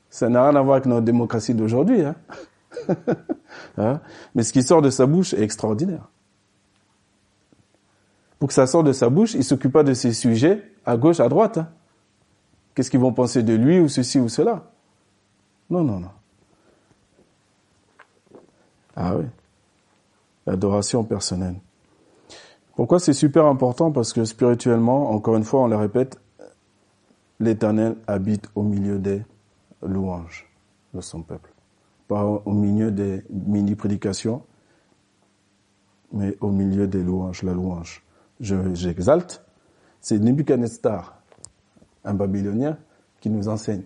Ça 0.10 0.28
n'a 0.28 0.50
rien 0.50 0.56
à 0.56 0.62
voir 0.62 0.78
avec 0.78 0.88
notre 0.88 1.06
démocratie 1.06 1.54
d'aujourd'hui. 1.54 2.02
Hein. 2.02 2.16
hein. 3.78 4.02
Mais 4.34 4.44
ce 4.44 4.52
qui 4.52 4.64
sort 4.64 4.82
de 4.82 4.90
sa 4.90 5.06
bouche 5.06 5.34
est 5.34 5.44
extraordinaire. 5.44 6.08
Pour 8.40 8.48
que 8.48 8.54
ça 8.54 8.66
sorte 8.66 8.88
de 8.88 8.94
sa 8.94 9.10
bouche, 9.10 9.34
il 9.36 9.44
s'occupe 9.44 9.74
pas 9.74 9.84
de 9.84 9.94
ses 9.94 10.14
sujets 10.14 10.64
à 10.86 10.98
gauche, 10.98 11.20
à 11.20 11.30
droite. 11.30 11.60
Hein. 11.60 11.68
Qu'est-ce 12.74 12.90
qu'ils 12.90 13.00
vont 13.00 13.14
penser 13.14 13.44
de 13.44 13.54
lui 13.54 13.80
ou 13.80 13.88
ceci 13.88 14.20
ou 14.20 14.30
cela? 14.30 14.72
Non, 15.70 15.84
non, 15.84 16.00
non. 16.00 16.10
Ah 18.96 19.16
oui. 19.16 19.26
L'adoration 20.50 21.04
personnelle. 21.04 21.62
Pourquoi 22.76 23.00
c'est 23.00 23.14
super 23.14 23.46
important? 23.46 23.92
Parce 23.92 24.14
que 24.14 24.26
spirituellement, 24.26 25.12
encore 25.12 25.36
une 25.36 25.44
fois, 25.44 25.62
on 25.62 25.68
le 25.68 25.76
répète, 25.76 26.20
l'Éternel 27.40 27.98
habite 28.08 28.50
au 28.56 28.64
milieu 28.64 28.98
des 28.98 29.22
louanges 29.84 30.50
de 30.96 31.02
son 31.02 31.22
peuple. 31.22 31.54
Pas 32.08 32.24
au 32.24 32.52
milieu 32.52 32.90
des 32.90 33.24
mini-prédications, 33.30 34.42
mais 36.14 36.36
au 36.42 36.50
milieu 36.50 36.88
des 36.88 37.04
louanges, 37.04 37.44
la 37.44 37.54
louange. 37.54 38.04
J'exalte. 38.40 39.46
C'est 40.02 40.18
Nebuchadnezzar, 40.18 41.22
un 42.04 42.16
Babylonien, 42.16 42.76
qui 43.20 43.30
nous 43.30 43.50
enseigne. 43.50 43.84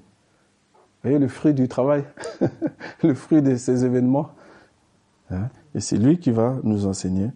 Vous 0.76 1.10
voyez 1.10 1.20
le 1.20 1.28
fruit 1.28 1.54
du 1.54 1.68
travail, 1.68 2.06
le 3.04 3.14
fruit 3.16 3.42
de 3.42 3.58
ces 3.58 3.84
événements. 3.84 4.30
Hein? 5.30 5.50
Et 5.76 5.80
c'est 5.80 5.98
lui 5.98 6.20
qui 6.20 6.32
va 6.32 6.58
nous 6.64 6.86
enseigner, 6.86 7.30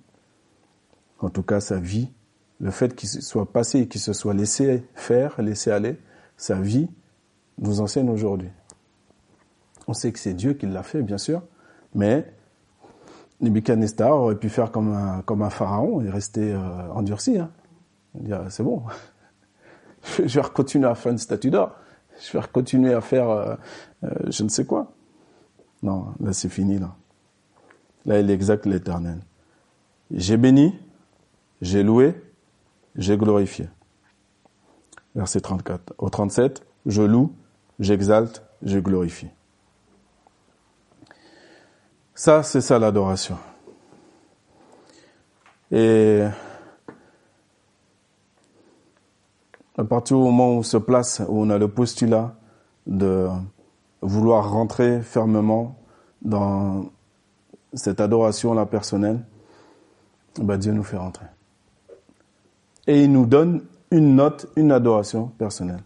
en 1.19 1.29
tout 1.29 1.43
cas 1.43 1.59
sa 1.59 1.79
vie, 1.79 2.09
le 2.59 2.71
fait 2.71 2.95
qu'il 2.95 3.09
soit 3.09 3.51
passé 3.51 3.81
et 3.81 3.87
qu'il 3.87 4.01
se 4.01 4.13
soit 4.13 4.33
laissé 4.33 4.83
faire, 4.95 5.41
laissé 5.41 5.71
aller, 5.71 5.99
sa 6.37 6.55
vie 6.55 6.89
nous 7.59 7.81
enseigne 7.81 8.09
aujourd'hui. 8.09 8.49
On 9.87 9.93
sait 9.93 10.11
que 10.11 10.19
c'est 10.19 10.33
Dieu 10.33 10.53
qui 10.53 10.65
l'a 10.65 10.83
fait, 10.83 11.01
bien 11.01 11.17
sûr, 11.17 11.41
mais 11.95 12.31
Nebuchadnezzar 13.41 14.15
aurait 14.15 14.35
pu 14.35 14.49
faire 14.49 14.71
comme 14.71 14.93
un, 14.93 15.21
comme 15.21 15.41
un 15.41 15.49
pharaon 15.49 16.01
et 16.01 16.09
rester 16.09 16.53
euh, 16.53 16.91
endurci. 16.91 17.37
Hein. 17.37 17.51
Dire, 18.15 18.45
c'est 18.49 18.63
bon, 18.63 18.83
je 20.25 20.39
vais 20.39 20.47
continuer 20.53 20.87
à 20.87 20.95
faire 20.95 21.11
une 21.11 21.17
statue 21.17 21.49
d'or, 21.49 21.75
je 22.19 22.37
vais 22.37 22.43
continuer 22.51 22.93
à 22.93 23.01
faire 23.01 23.29
euh, 23.29 23.55
euh, 24.03 24.09
je 24.29 24.43
ne 24.43 24.49
sais 24.49 24.65
quoi. 24.65 24.91
Non, 25.83 26.07
là 26.19 26.33
c'est 26.33 26.49
fini, 26.49 26.79
là. 26.79 26.95
Là, 28.07 28.19
il 28.19 28.31
exacte 28.31 28.65
l'éternel. 28.65 29.19
J'ai 30.11 30.37
béni, 30.37 30.73
j'ai 31.61 31.83
loué, 31.83 32.15
j'ai 32.95 33.17
glorifié. 33.17 33.67
Verset 35.13 35.41
34. 35.41 35.93
Au 35.97 36.09
37, 36.09 36.65
je 36.85 37.01
loue, 37.01 37.33
j'exalte, 37.79 38.43
je 38.63 38.79
glorifie. 38.79 39.27
Ça, 42.15 42.43
c'est 42.43 42.61
ça 42.61 42.79
l'adoration. 42.79 43.37
Et 45.71 46.23
à 49.77 49.83
partir 49.83 50.17
du 50.17 50.23
moment 50.23 50.53
où 50.53 50.59
on 50.59 50.63
se 50.63 50.77
place, 50.77 51.21
où 51.27 51.41
on 51.41 51.49
a 51.49 51.57
le 51.57 51.67
postulat 51.67 52.35
de 52.87 53.27
vouloir 54.01 54.49
rentrer 54.49 55.01
fermement 55.01 55.77
dans 56.21 56.89
cette 57.77 58.01
adoration-là 58.01 58.65
personnelle, 58.65 59.19
bah 60.41 60.57
Dieu 60.57 60.73
nous 60.73 60.83
fait 60.83 60.97
rentrer. 60.97 61.25
Et 62.87 63.03
il 63.03 63.11
nous 63.11 63.25
donne 63.25 63.63
une 63.91 64.15
note, 64.15 64.47
une 64.55 64.71
adoration 64.71 65.27
personnelle. 65.27 65.81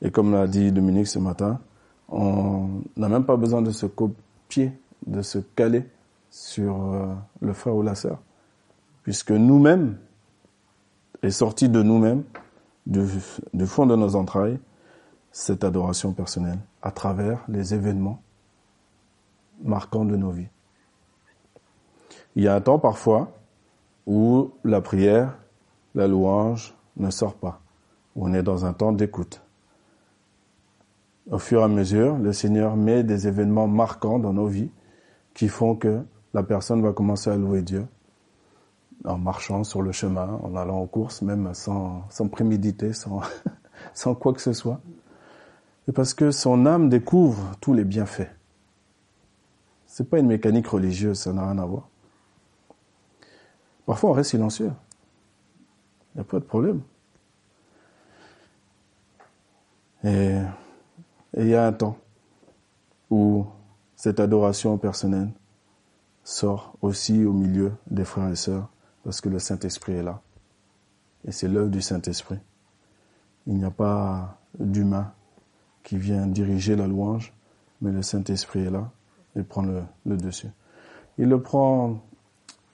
Et 0.00 0.10
comme 0.10 0.32
l'a 0.32 0.46
dit 0.46 0.72
Dominique 0.72 1.08
ce 1.08 1.18
matin, 1.18 1.60
on 2.08 2.68
n'a 2.96 3.08
même 3.08 3.24
pas 3.24 3.36
besoin 3.36 3.62
de 3.62 3.70
se 3.70 3.86
copier, 3.86 4.72
de 5.06 5.22
se 5.22 5.38
caler 5.38 5.84
sur 6.30 6.92
euh, 6.92 7.14
le 7.40 7.52
frère 7.52 7.74
ou 7.74 7.82
la 7.82 7.94
sœur, 7.94 8.18
puisque 9.02 9.32
nous-mêmes, 9.32 9.96
est 11.22 11.30
sorti 11.30 11.68
de 11.68 11.82
nous-mêmes, 11.82 12.22
du 12.86 13.66
fond 13.66 13.86
de 13.86 13.96
nos 13.96 14.14
entrailles, 14.14 14.58
cette 15.32 15.64
adoration 15.64 16.12
personnelle 16.12 16.60
à 16.80 16.92
travers 16.92 17.44
les 17.48 17.74
événements 17.74 18.22
marquants 19.62 20.04
de 20.04 20.16
nos 20.16 20.30
vies. 20.30 20.48
Il 22.38 22.44
y 22.44 22.48
a 22.48 22.54
un 22.54 22.62
temps 22.62 22.78
parfois 22.78 23.32
où 24.06 24.52
la 24.64 24.80
prière, 24.80 25.36
la 25.94 26.08
louange 26.08 26.74
ne 26.96 27.10
sort 27.10 27.34
pas, 27.34 27.60
on 28.16 28.32
est 28.32 28.42
dans 28.42 28.64
un 28.64 28.72
temps 28.72 28.92
d'écoute 28.92 29.42
au 31.30 31.38
fur 31.38 31.60
et 31.60 31.64
à 31.64 31.68
mesure, 31.68 32.16
le 32.16 32.32
Seigneur 32.32 32.76
met 32.76 33.02
des 33.02 33.28
événements 33.28 33.68
marquants 33.68 34.18
dans 34.18 34.32
nos 34.32 34.46
vies 34.46 34.70
qui 35.34 35.48
font 35.48 35.76
que 35.76 36.00
la 36.34 36.42
personne 36.42 36.82
va 36.82 36.92
commencer 36.92 37.30
à 37.30 37.36
louer 37.36 37.62
Dieu 37.62 37.86
en 39.04 39.18
marchant 39.18 39.62
sur 39.62 39.82
le 39.82 39.92
chemin, 39.92 40.40
en 40.42 40.56
allant 40.56 40.80
aux 40.80 40.86
courses, 40.86 41.22
même 41.22 41.54
sans, 41.54 42.02
sans 42.08 42.28
préméditer, 42.28 42.92
sans, 43.94 44.14
quoi 44.14 44.32
que 44.32 44.40
ce 44.40 44.52
soit. 44.52 44.80
Et 45.86 45.92
parce 45.92 46.14
que 46.14 46.30
son 46.30 46.66
âme 46.66 46.88
découvre 46.88 47.52
tous 47.60 47.74
les 47.74 47.84
bienfaits. 47.84 48.30
C'est 49.86 50.08
pas 50.08 50.18
une 50.18 50.26
mécanique 50.26 50.66
religieuse, 50.66 51.18
ça 51.18 51.32
n'a 51.32 51.44
rien 51.44 51.58
à 51.58 51.64
voir. 51.64 51.88
Parfois, 53.88 54.10
on 54.10 54.12
reste 54.12 54.32
silencieux. 54.32 54.70
Il 56.14 56.18
n'y 56.18 56.20
a 56.20 56.24
pas 56.24 56.38
de 56.40 56.44
problème. 56.44 56.82
Et 60.04 60.36
il 61.34 61.48
y 61.48 61.54
a 61.54 61.66
un 61.66 61.72
temps 61.72 61.96
où 63.08 63.46
cette 63.96 64.20
adoration 64.20 64.76
personnelle 64.76 65.30
sort 66.22 66.74
aussi 66.82 67.24
au 67.24 67.32
milieu 67.32 67.72
des 67.90 68.04
frères 68.04 68.28
et 68.28 68.36
sœurs 68.36 68.68
parce 69.04 69.22
que 69.22 69.30
le 69.30 69.38
Saint-Esprit 69.38 69.94
est 69.94 70.02
là. 70.02 70.20
Et 71.26 71.32
c'est 71.32 71.48
l'œuvre 71.48 71.70
du 71.70 71.80
Saint-Esprit. 71.80 72.40
Il 73.46 73.54
n'y 73.54 73.64
a 73.64 73.70
pas 73.70 74.38
d'humain 74.58 75.14
qui 75.82 75.96
vient 75.96 76.26
diriger 76.26 76.76
la 76.76 76.86
louange, 76.86 77.32
mais 77.80 77.90
le 77.90 78.02
Saint-Esprit 78.02 78.66
est 78.66 78.70
là 78.70 78.90
et 79.34 79.42
prend 79.42 79.62
le 79.62 80.16
dessus. 80.18 80.50
Il 81.16 81.30
le 81.30 81.40
prend, 81.40 82.02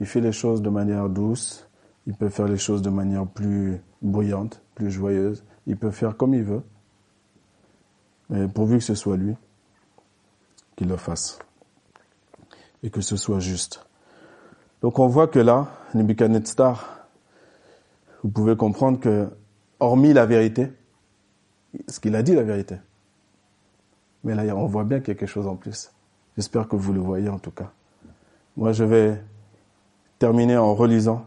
il 0.05 0.07
fait 0.07 0.21
les 0.21 0.33
choses 0.33 0.61
de 0.61 0.69
manière 0.69 1.09
douce, 1.09 1.67
il 2.07 2.13
peut 2.13 2.29
faire 2.29 2.47
les 2.47 2.59
choses 2.59 2.83
de 2.83 2.91
manière 2.91 3.27
plus 3.27 3.81
bruyante, 4.03 4.61
plus 4.75 4.91
joyeuse, 4.91 5.43
il 5.67 5.79
peut 5.79 5.91
faire 5.91 6.19
comme 6.19 6.35
il 6.35 6.43
veut, 6.43 6.61
mais 8.29 8.47
pourvu 8.47 8.77
que 8.77 8.85
ce 8.85 8.95
soit 8.95 9.17
lui 9.17 9.35
qui 10.77 10.85
le 10.85 10.99
fasse. 10.99 11.39
Et 12.83 12.91
que 12.91 13.01
ce 13.01 13.17
soit 13.17 13.41
juste. 13.41 13.87
Donc 14.83 14.99
on 14.99 15.07
voit 15.07 15.27
que 15.27 15.39
là, 15.39 15.69
Nebuchadnezzar, 15.95 17.07
vous 18.23 18.29
pouvez 18.29 18.57
comprendre 18.57 19.01
que, 19.01 19.31
hormis 19.81 20.13
la 20.13 20.27
vérité, 20.27 20.71
ce 21.89 21.99
qu'il 21.99 22.15
a 22.15 22.23
dit 22.23 22.35
la 22.35 22.43
vérité, 22.43 22.77
mais 24.23 24.35
là 24.35 24.55
on 24.55 24.67
voit 24.67 24.85
bien 24.85 25.01
quelque 25.01 25.25
chose 25.25 25.47
en 25.47 25.57
plus. 25.57 25.91
J'espère 26.37 26.69
que 26.69 26.77
vous 26.77 26.93
le 26.93 27.01
voyez 27.01 27.31
en 27.31 27.39
tout 27.39 27.53
cas. 27.53 27.73
Moi 28.55 28.73
je 28.73 28.85
vais 28.85 29.25
terminer 30.25 30.57
en 30.57 30.75
relisant. 30.75 31.27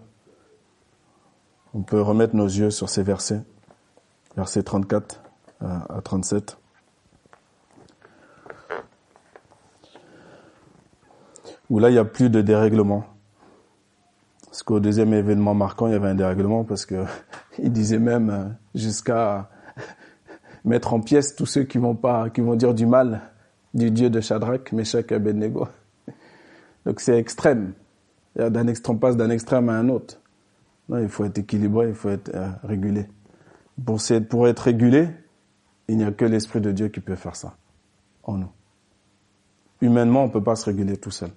On 1.75 1.83
peut 1.83 2.01
remettre 2.01 2.35
nos 2.35 2.47
yeux 2.47 2.71
sur 2.71 2.89
ces 2.89 3.03
versets, 3.03 3.43
versets 4.35 4.63
34 4.63 5.21
à 5.61 6.01
37. 6.03 6.57
où 11.69 11.77
là, 11.77 11.91
il 11.91 11.93
n'y 11.93 11.99
a 11.99 12.05
plus 12.05 12.31
de 12.31 12.41
dérèglement. 12.41 13.03
Parce 14.45 14.63
qu'au 14.63 14.79
deuxième 14.79 15.13
événement 15.13 15.53
marquant, 15.53 15.85
il 15.85 15.93
y 15.93 15.95
avait 15.95 16.07
un 16.07 16.15
dérèglement 16.15 16.63
parce 16.63 16.87
que 16.87 17.05
il 17.59 17.71
disait 17.71 17.99
même 17.99 18.31
euh, 18.31 18.45
jusqu'à 18.73 19.47
mettre 20.65 20.95
en 20.95 21.01
pièces 21.01 21.35
tous 21.35 21.45
ceux 21.45 21.65
qui 21.65 21.77
vont 21.77 21.93
pas, 21.93 22.31
qui 22.31 22.41
vont 22.41 22.55
dire 22.55 22.73
du 22.73 22.87
mal 22.87 23.21
du 23.75 23.91
Dieu 23.91 24.09
de 24.09 24.21
Shadrach, 24.21 24.71
Meshach 24.71 25.11
et 25.11 25.13
Abednego. 25.13 25.67
Donc 26.87 26.99
c'est 26.99 27.19
extrême. 27.19 27.73
D'un 28.37 28.67
extrême, 28.67 28.99
passe 28.99 29.17
d'un 29.17 29.29
extrême 29.29 29.69
à 29.69 29.73
un 29.73 29.89
autre. 29.89 30.21
Non, 30.89 30.99
il 30.99 31.09
faut 31.09 31.25
être 31.25 31.39
équilibré, 31.39 31.89
il 31.89 31.95
faut 31.95 32.09
être 32.09 32.31
euh, 32.35 32.49
régulé. 32.63 33.07
Pour, 33.83 33.99
pour 34.29 34.47
être 34.47 34.59
régulé, 34.59 35.09
il 35.87 35.97
n'y 35.97 36.03
a 36.03 36.11
que 36.11 36.25
l'Esprit 36.25 36.61
de 36.61 36.71
Dieu 36.71 36.87
qui 36.89 36.99
peut 36.99 37.15
faire 37.15 37.35
ça 37.35 37.57
en 38.23 38.37
nous. 38.37 38.51
Humainement, 39.81 40.23
on 40.23 40.27
ne 40.27 40.31
peut 40.31 40.43
pas 40.43 40.55
se 40.55 40.65
réguler 40.65 40.97
tout 40.97 41.11
seul. 41.11 41.29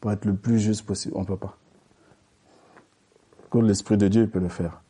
Pour 0.00 0.12
être 0.12 0.24
le 0.24 0.34
plus 0.34 0.58
juste 0.58 0.86
possible, 0.86 1.14
on 1.16 1.20
ne 1.20 1.26
peut 1.26 1.36
pas. 1.36 1.56
L'Esprit 3.54 3.96
de 3.96 4.08
Dieu 4.08 4.26
peut 4.28 4.38
le 4.38 4.48
faire. 4.48 4.82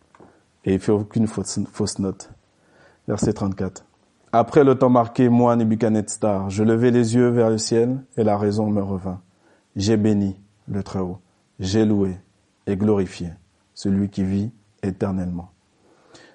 Et 0.64 0.72
il 0.72 0.74
ne 0.74 0.78
fait 0.78 0.92
aucune 0.92 1.26
fausse 1.26 1.98
note. 1.98 2.30
Verset 3.08 3.32
34. 3.32 3.84
Après 4.32 4.62
le 4.62 4.76
temps 4.76 4.90
marqué, 4.90 5.28
moi, 5.28 5.56
Nebuchadnezzar, 5.56 6.50
je 6.50 6.62
levai 6.62 6.90
les 6.90 7.14
yeux 7.14 7.28
vers 7.28 7.50
le 7.50 7.58
ciel 7.58 8.04
et 8.16 8.22
la 8.22 8.36
raison 8.36 8.70
me 8.70 8.82
revint. 8.82 9.20
J'ai 9.74 9.96
béni 9.96 10.36
le 10.70 10.82
Très-Haut. 10.82 11.18
J'ai 11.58 11.84
loué 11.84 12.16
et 12.66 12.76
glorifié 12.76 13.30
celui 13.74 14.08
qui 14.08 14.24
vit 14.24 14.50
éternellement. 14.82 15.50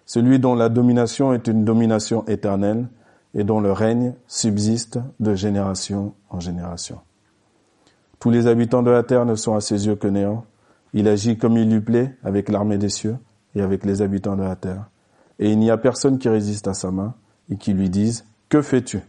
Celui 0.05 0.39
dont 0.39 0.53
la 0.53 0.69
domination 0.69 1.33
est 1.33 1.47
une 1.47 1.65
domination 1.65 2.25
éternelle 2.27 2.87
et 3.33 3.43
dont 3.43 3.59
le 3.59 3.71
règne 3.71 4.13
subsiste 4.27 4.99
de 5.19 5.33
génération 5.33 6.13
en 6.29 6.39
génération. 6.39 6.99
Tous 8.19 8.29
les 8.29 8.47
habitants 8.47 8.83
de 8.83 8.91
la 8.91 9.03
terre 9.03 9.25
ne 9.25 9.35
sont 9.35 9.55
à 9.55 9.61
ses 9.61 9.87
yeux 9.87 9.95
que 9.95 10.07
néants. 10.07 10.45
Il 10.93 11.07
agit 11.07 11.37
comme 11.37 11.57
il 11.57 11.69
lui 11.69 11.81
plaît 11.81 12.15
avec 12.23 12.49
l'armée 12.49 12.77
des 12.77 12.89
cieux 12.89 13.17
et 13.55 13.61
avec 13.61 13.85
les 13.85 14.01
habitants 14.01 14.35
de 14.35 14.43
la 14.43 14.55
terre. 14.55 14.89
Et 15.39 15.51
il 15.51 15.59
n'y 15.59 15.69
a 15.69 15.77
personne 15.77 16.17
qui 16.17 16.29
résiste 16.29 16.67
à 16.67 16.73
sa 16.73 16.91
main 16.91 17.13
et 17.51 17.57
qui 17.57 17.73
lui 17.73 17.89
dise, 17.89 18.25
Que 18.49 18.61
fais-tu? 18.61 19.01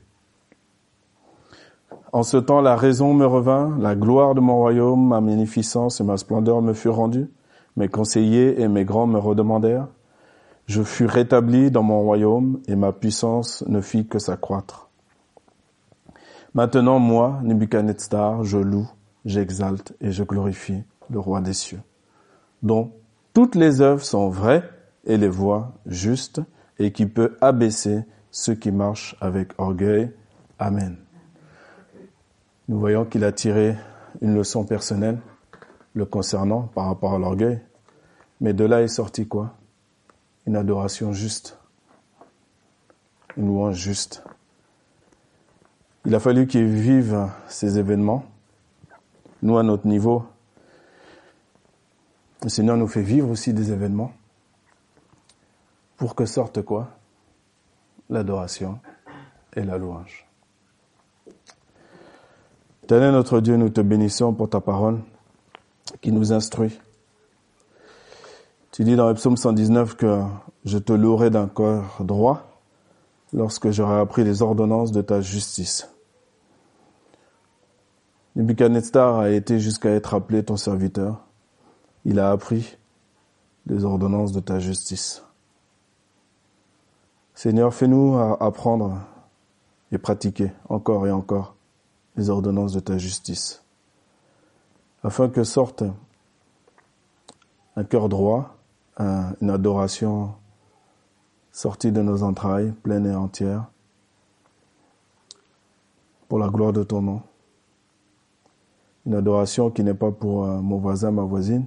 En 2.16 2.22
ce 2.22 2.38
temps, 2.38 2.62
la 2.62 2.76
raison 2.76 3.12
me 3.12 3.26
revint, 3.26 3.76
la 3.78 3.94
gloire 3.94 4.34
de 4.34 4.40
mon 4.40 4.56
royaume, 4.56 5.06
ma 5.06 5.20
magnificence 5.20 6.00
et 6.00 6.02
ma 6.02 6.16
splendeur 6.16 6.62
me 6.62 6.72
furent 6.72 6.96
rendues. 6.96 7.28
Mes 7.76 7.88
conseillers 7.88 8.58
et 8.58 8.68
mes 8.68 8.86
grands 8.86 9.06
me 9.06 9.18
redemandèrent. 9.18 9.88
Je 10.64 10.82
fus 10.82 11.04
rétabli 11.04 11.70
dans 11.70 11.82
mon 11.82 12.00
royaume 12.00 12.62
et 12.68 12.74
ma 12.74 12.92
puissance 12.92 13.62
ne 13.68 13.82
fit 13.82 14.06
que 14.06 14.18
s'accroître. 14.18 14.88
Maintenant, 16.54 17.00
moi, 17.00 17.38
Nebuchadnezzar, 17.42 18.44
je 18.44 18.56
loue, 18.56 18.88
j'exalte 19.26 19.94
et 20.00 20.10
je 20.10 20.24
glorifie 20.24 20.84
le 21.10 21.18
roi 21.18 21.42
des 21.42 21.52
cieux, 21.52 21.82
dont 22.62 22.92
toutes 23.34 23.56
les 23.56 23.82
œuvres 23.82 24.02
sont 24.02 24.30
vraies 24.30 24.62
et 25.04 25.18
les 25.18 25.28
voies 25.28 25.72
justes 25.84 26.40
et 26.78 26.92
qui 26.92 27.04
peut 27.04 27.36
abaisser 27.42 28.04
ceux 28.30 28.54
qui 28.54 28.72
marchent 28.72 29.16
avec 29.20 29.50
orgueil. 29.58 30.12
Amen. 30.58 30.96
Nous 32.68 32.80
voyons 32.80 33.04
qu'il 33.04 33.22
a 33.22 33.30
tiré 33.30 33.76
une 34.20 34.34
leçon 34.34 34.64
personnelle 34.64 35.20
le 35.94 36.04
concernant 36.04 36.62
par 36.62 36.86
rapport 36.86 37.14
à 37.14 37.18
l'orgueil. 37.18 37.60
Mais 38.40 38.52
de 38.54 38.64
là 38.64 38.82
est 38.82 38.88
sorti 38.88 39.28
quoi? 39.28 39.54
Une 40.46 40.56
adoration 40.56 41.12
juste, 41.12 41.58
une 43.36 43.46
louange 43.46 43.76
juste. 43.76 44.24
Il 46.04 46.14
a 46.14 46.20
fallu 46.20 46.46
qu'ils 46.46 46.66
vivent 46.66 47.28
ces 47.48 47.78
événements. 47.78 48.24
Nous, 49.42 49.56
à 49.58 49.62
notre 49.62 49.86
niveau, 49.86 50.24
le 52.42 52.48
Seigneur 52.48 52.76
nous 52.76 52.88
fait 52.88 53.02
vivre 53.02 53.30
aussi 53.30 53.52
des 53.52 53.72
événements 53.72 54.12
pour 55.96 56.14
que 56.14 56.26
sorte 56.26 56.62
quoi? 56.62 56.90
L'adoration 58.10 58.78
et 59.54 59.62
la 59.62 59.78
louange. 59.78 60.25
Tenez 62.86 63.10
notre 63.10 63.40
Dieu, 63.40 63.56
nous 63.56 63.68
te 63.68 63.80
bénissons 63.80 64.32
pour 64.32 64.48
ta 64.48 64.60
parole 64.60 65.00
qui 66.00 66.12
nous 66.12 66.32
instruit 66.32 66.78
tu 68.76 68.84
dis 68.84 68.94
dans 68.94 69.08
le 69.08 69.14
psaume 69.14 69.38
119 69.38 69.96
que 69.96 70.20
je 70.66 70.76
te 70.76 70.92
louerai 70.92 71.30
d'un 71.30 71.46
corps 71.46 72.04
droit 72.04 72.60
lorsque 73.32 73.70
j'aurai 73.70 73.98
appris 73.98 74.22
les 74.22 74.42
ordonnances 74.42 74.92
de 74.92 75.00
ta 75.00 75.22
justice. 75.22 75.88
Nebuchadnezzar 78.34 79.18
a 79.18 79.30
été 79.30 79.60
jusqu'à 79.60 79.88
être 79.92 80.12
appelé 80.12 80.44
ton 80.44 80.58
serviteur. 80.58 81.24
Il 82.04 82.20
a 82.20 82.30
appris 82.30 82.76
les 83.64 83.86
ordonnances 83.86 84.32
de 84.32 84.40
ta 84.40 84.58
justice. 84.58 85.24
Seigneur, 87.32 87.72
fais-nous 87.72 88.18
apprendre 88.40 89.00
et 89.90 89.96
pratiquer 89.96 90.52
encore 90.68 91.06
et 91.06 91.12
encore 91.12 91.55
les 92.16 92.30
ordonnances 92.30 92.72
de 92.72 92.80
ta 92.80 92.98
justice, 92.98 93.62
afin 95.02 95.28
que 95.28 95.44
sorte 95.44 95.84
un 97.76 97.84
cœur 97.84 98.08
droit, 98.08 98.56
une 98.98 99.50
adoration 99.50 100.34
sortie 101.52 101.92
de 101.92 102.02
nos 102.02 102.22
entrailles, 102.22 102.72
pleine 102.82 103.06
et 103.06 103.14
entière, 103.14 103.66
pour 106.28 106.38
la 106.38 106.48
gloire 106.48 106.72
de 106.72 106.82
ton 106.82 107.02
nom. 107.02 107.22
Une 109.06 109.14
adoration 109.14 109.70
qui 109.70 109.84
n'est 109.84 109.94
pas 109.94 110.10
pour 110.10 110.44
euh, 110.44 110.60
mon 110.60 110.78
voisin, 110.78 111.12
ma 111.12 111.22
voisine, 111.22 111.66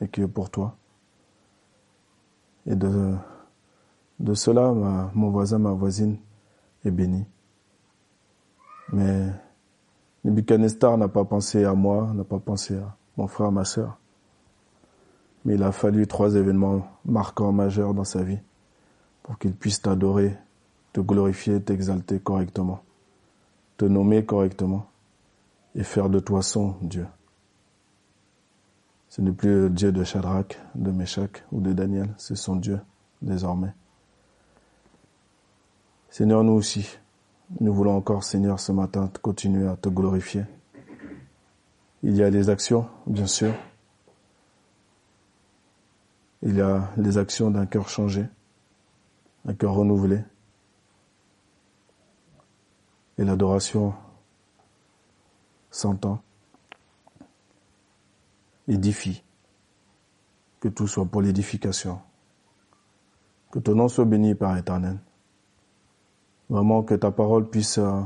mais 0.00 0.08
qui 0.08 0.20
est 0.20 0.28
pour 0.28 0.48
toi. 0.48 0.76
Et 2.66 2.76
de, 2.76 3.16
de 4.20 4.34
cela, 4.34 4.72
mon 5.14 5.30
voisin, 5.30 5.58
ma 5.58 5.72
voisine 5.72 6.18
est 6.84 6.90
béni. 6.90 7.24
Mais 8.92 9.32
Nebuchadnezzar 10.24 10.98
n'a 10.98 11.08
pas 11.08 11.24
pensé 11.24 11.64
à 11.64 11.74
moi, 11.74 12.10
n'a 12.14 12.24
pas 12.24 12.38
pensé 12.38 12.76
à 12.76 12.96
mon 13.16 13.26
frère, 13.26 13.52
ma 13.52 13.64
soeur. 13.64 13.98
Mais 15.44 15.54
il 15.54 15.62
a 15.62 15.72
fallu 15.72 16.06
trois 16.06 16.34
événements 16.34 16.86
marquants, 17.04 17.52
majeurs 17.52 17.94
dans 17.94 18.04
sa 18.04 18.22
vie 18.22 18.38
pour 19.22 19.38
qu'il 19.38 19.52
puisse 19.52 19.82
t'adorer, 19.82 20.36
te 20.92 21.00
glorifier, 21.00 21.60
t'exalter 21.60 22.18
correctement, 22.18 22.82
te 23.76 23.84
nommer 23.84 24.24
correctement 24.24 24.86
et 25.74 25.84
faire 25.84 26.08
de 26.08 26.18
toi 26.18 26.42
son 26.42 26.76
Dieu. 26.80 27.06
Ce 29.10 29.20
n'est 29.20 29.32
plus 29.32 29.62
le 29.62 29.70
Dieu 29.70 29.92
de 29.92 30.02
Shadrach, 30.02 30.58
de 30.74 30.90
Meshach 30.90 31.44
ou 31.52 31.60
de 31.60 31.72
Daniel, 31.72 32.14
c'est 32.16 32.36
son 32.36 32.56
Dieu 32.56 32.80
désormais. 33.22 33.74
Seigneur, 36.10 36.42
nous 36.42 36.52
aussi, 36.52 36.98
nous 37.60 37.72
voulons 37.72 37.96
encore, 37.96 38.24
Seigneur, 38.24 38.60
ce 38.60 38.72
matin, 38.72 39.10
continuer 39.22 39.66
à 39.66 39.76
te 39.76 39.88
glorifier. 39.88 40.44
Il 42.02 42.16
y 42.16 42.22
a 42.22 42.30
des 42.30 42.48
actions, 42.50 42.88
bien 43.06 43.26
sûr, 43.26 43.54
il 46.42 46.56
y 46.56 46.60
a 46.60 46.90
les 46.96 47.18
actions 47.18 47.50
d'un 47.50 47.66
cœur 47.66 47.88
changé, 47.88 48.26
un 49.44 49.54
cœur 49.54 49.74
renouvelé. 49.74 50.22
Et 53.18 53.24
l'adoration 53.24 53.94
s'entend, 55.70 56.22
édifie. 58.68 59.24
Que 60.60 60.68
tout 60.68 60.88
soit 60.88 61.06
pour 61.06 61.22
l'édification. 61.22 62.00
Que 63.52 63.60
ton 63.60 63.76
nom 63.76 63.88
soit 63.88 64.04
béni 64.04 64.34
par 64.34 64.56
éternel. 64.56 64.98
Vraiment 66.50 66.82
que 66.82 66.94
ta 66.94 67.10
parole 67.10 67.48
puisse 67.48 67.78
euh, 67.78 68.00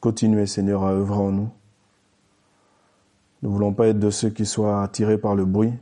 continuer, 0.00 0.46
Seigneur, 0.46 0.82
à 0.82 0.92
œuvrer 0.92 1.20
en 1.20 1.30
nous. 1.30 1.50
Nous 3.42 3.48
ne 3.48 3.54
voulons 3.54 3.72
pas 3.72 3.88
être 3.88 3.98
de 3.98 4.10
ceux 4.10 4.30
qui 4.30 4.46
soient 4.46 4.82
attirés 4.82 5.18
par 5.18 5.34
le 5.34 5.44
bruit, 5.44 5.72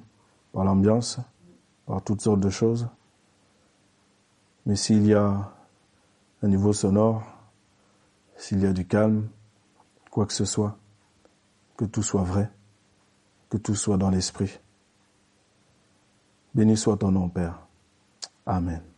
par 0.53 0.65
l'ambiance, 0.65 1.19
par 1.87 2.03
toutes 2.03 2.21
sortes 2.21 2.41
de 2.41 2.51
choses. 2.51 2.89
Mais 4.67 4.77
s'il 4.77 5.07
y 5.07 5.15
a 5.15 5.51
un 6.43 6.49
niveau 6.49 6.73
sonore, 6.73 7.23
s'il 8.37 8.61
y 8.61 8.67
a 8.67 8.73
du 8.73 8.87
calme, 8.87 9.29
quoi 10.11 10.27
que 10.27 10.33
ce 10.33 10.45
soit, 10.45 10.77
que 11.77 11.85
tout 11.85 12.03
soit 12.03 12.23
vrai, 12.23 12.51
que 13.49 13.57
tout 13.57 13.75
soit 13.75 13.97
dans 13.97 14.11
l'esprit. 14.11 14.59
Béni 16.55 16.77
soit 16.77 16.97
ton 16.97 17.11
nom, 17.11 17.29
Père. 17.29 17.59
Amen. 18.47 18.90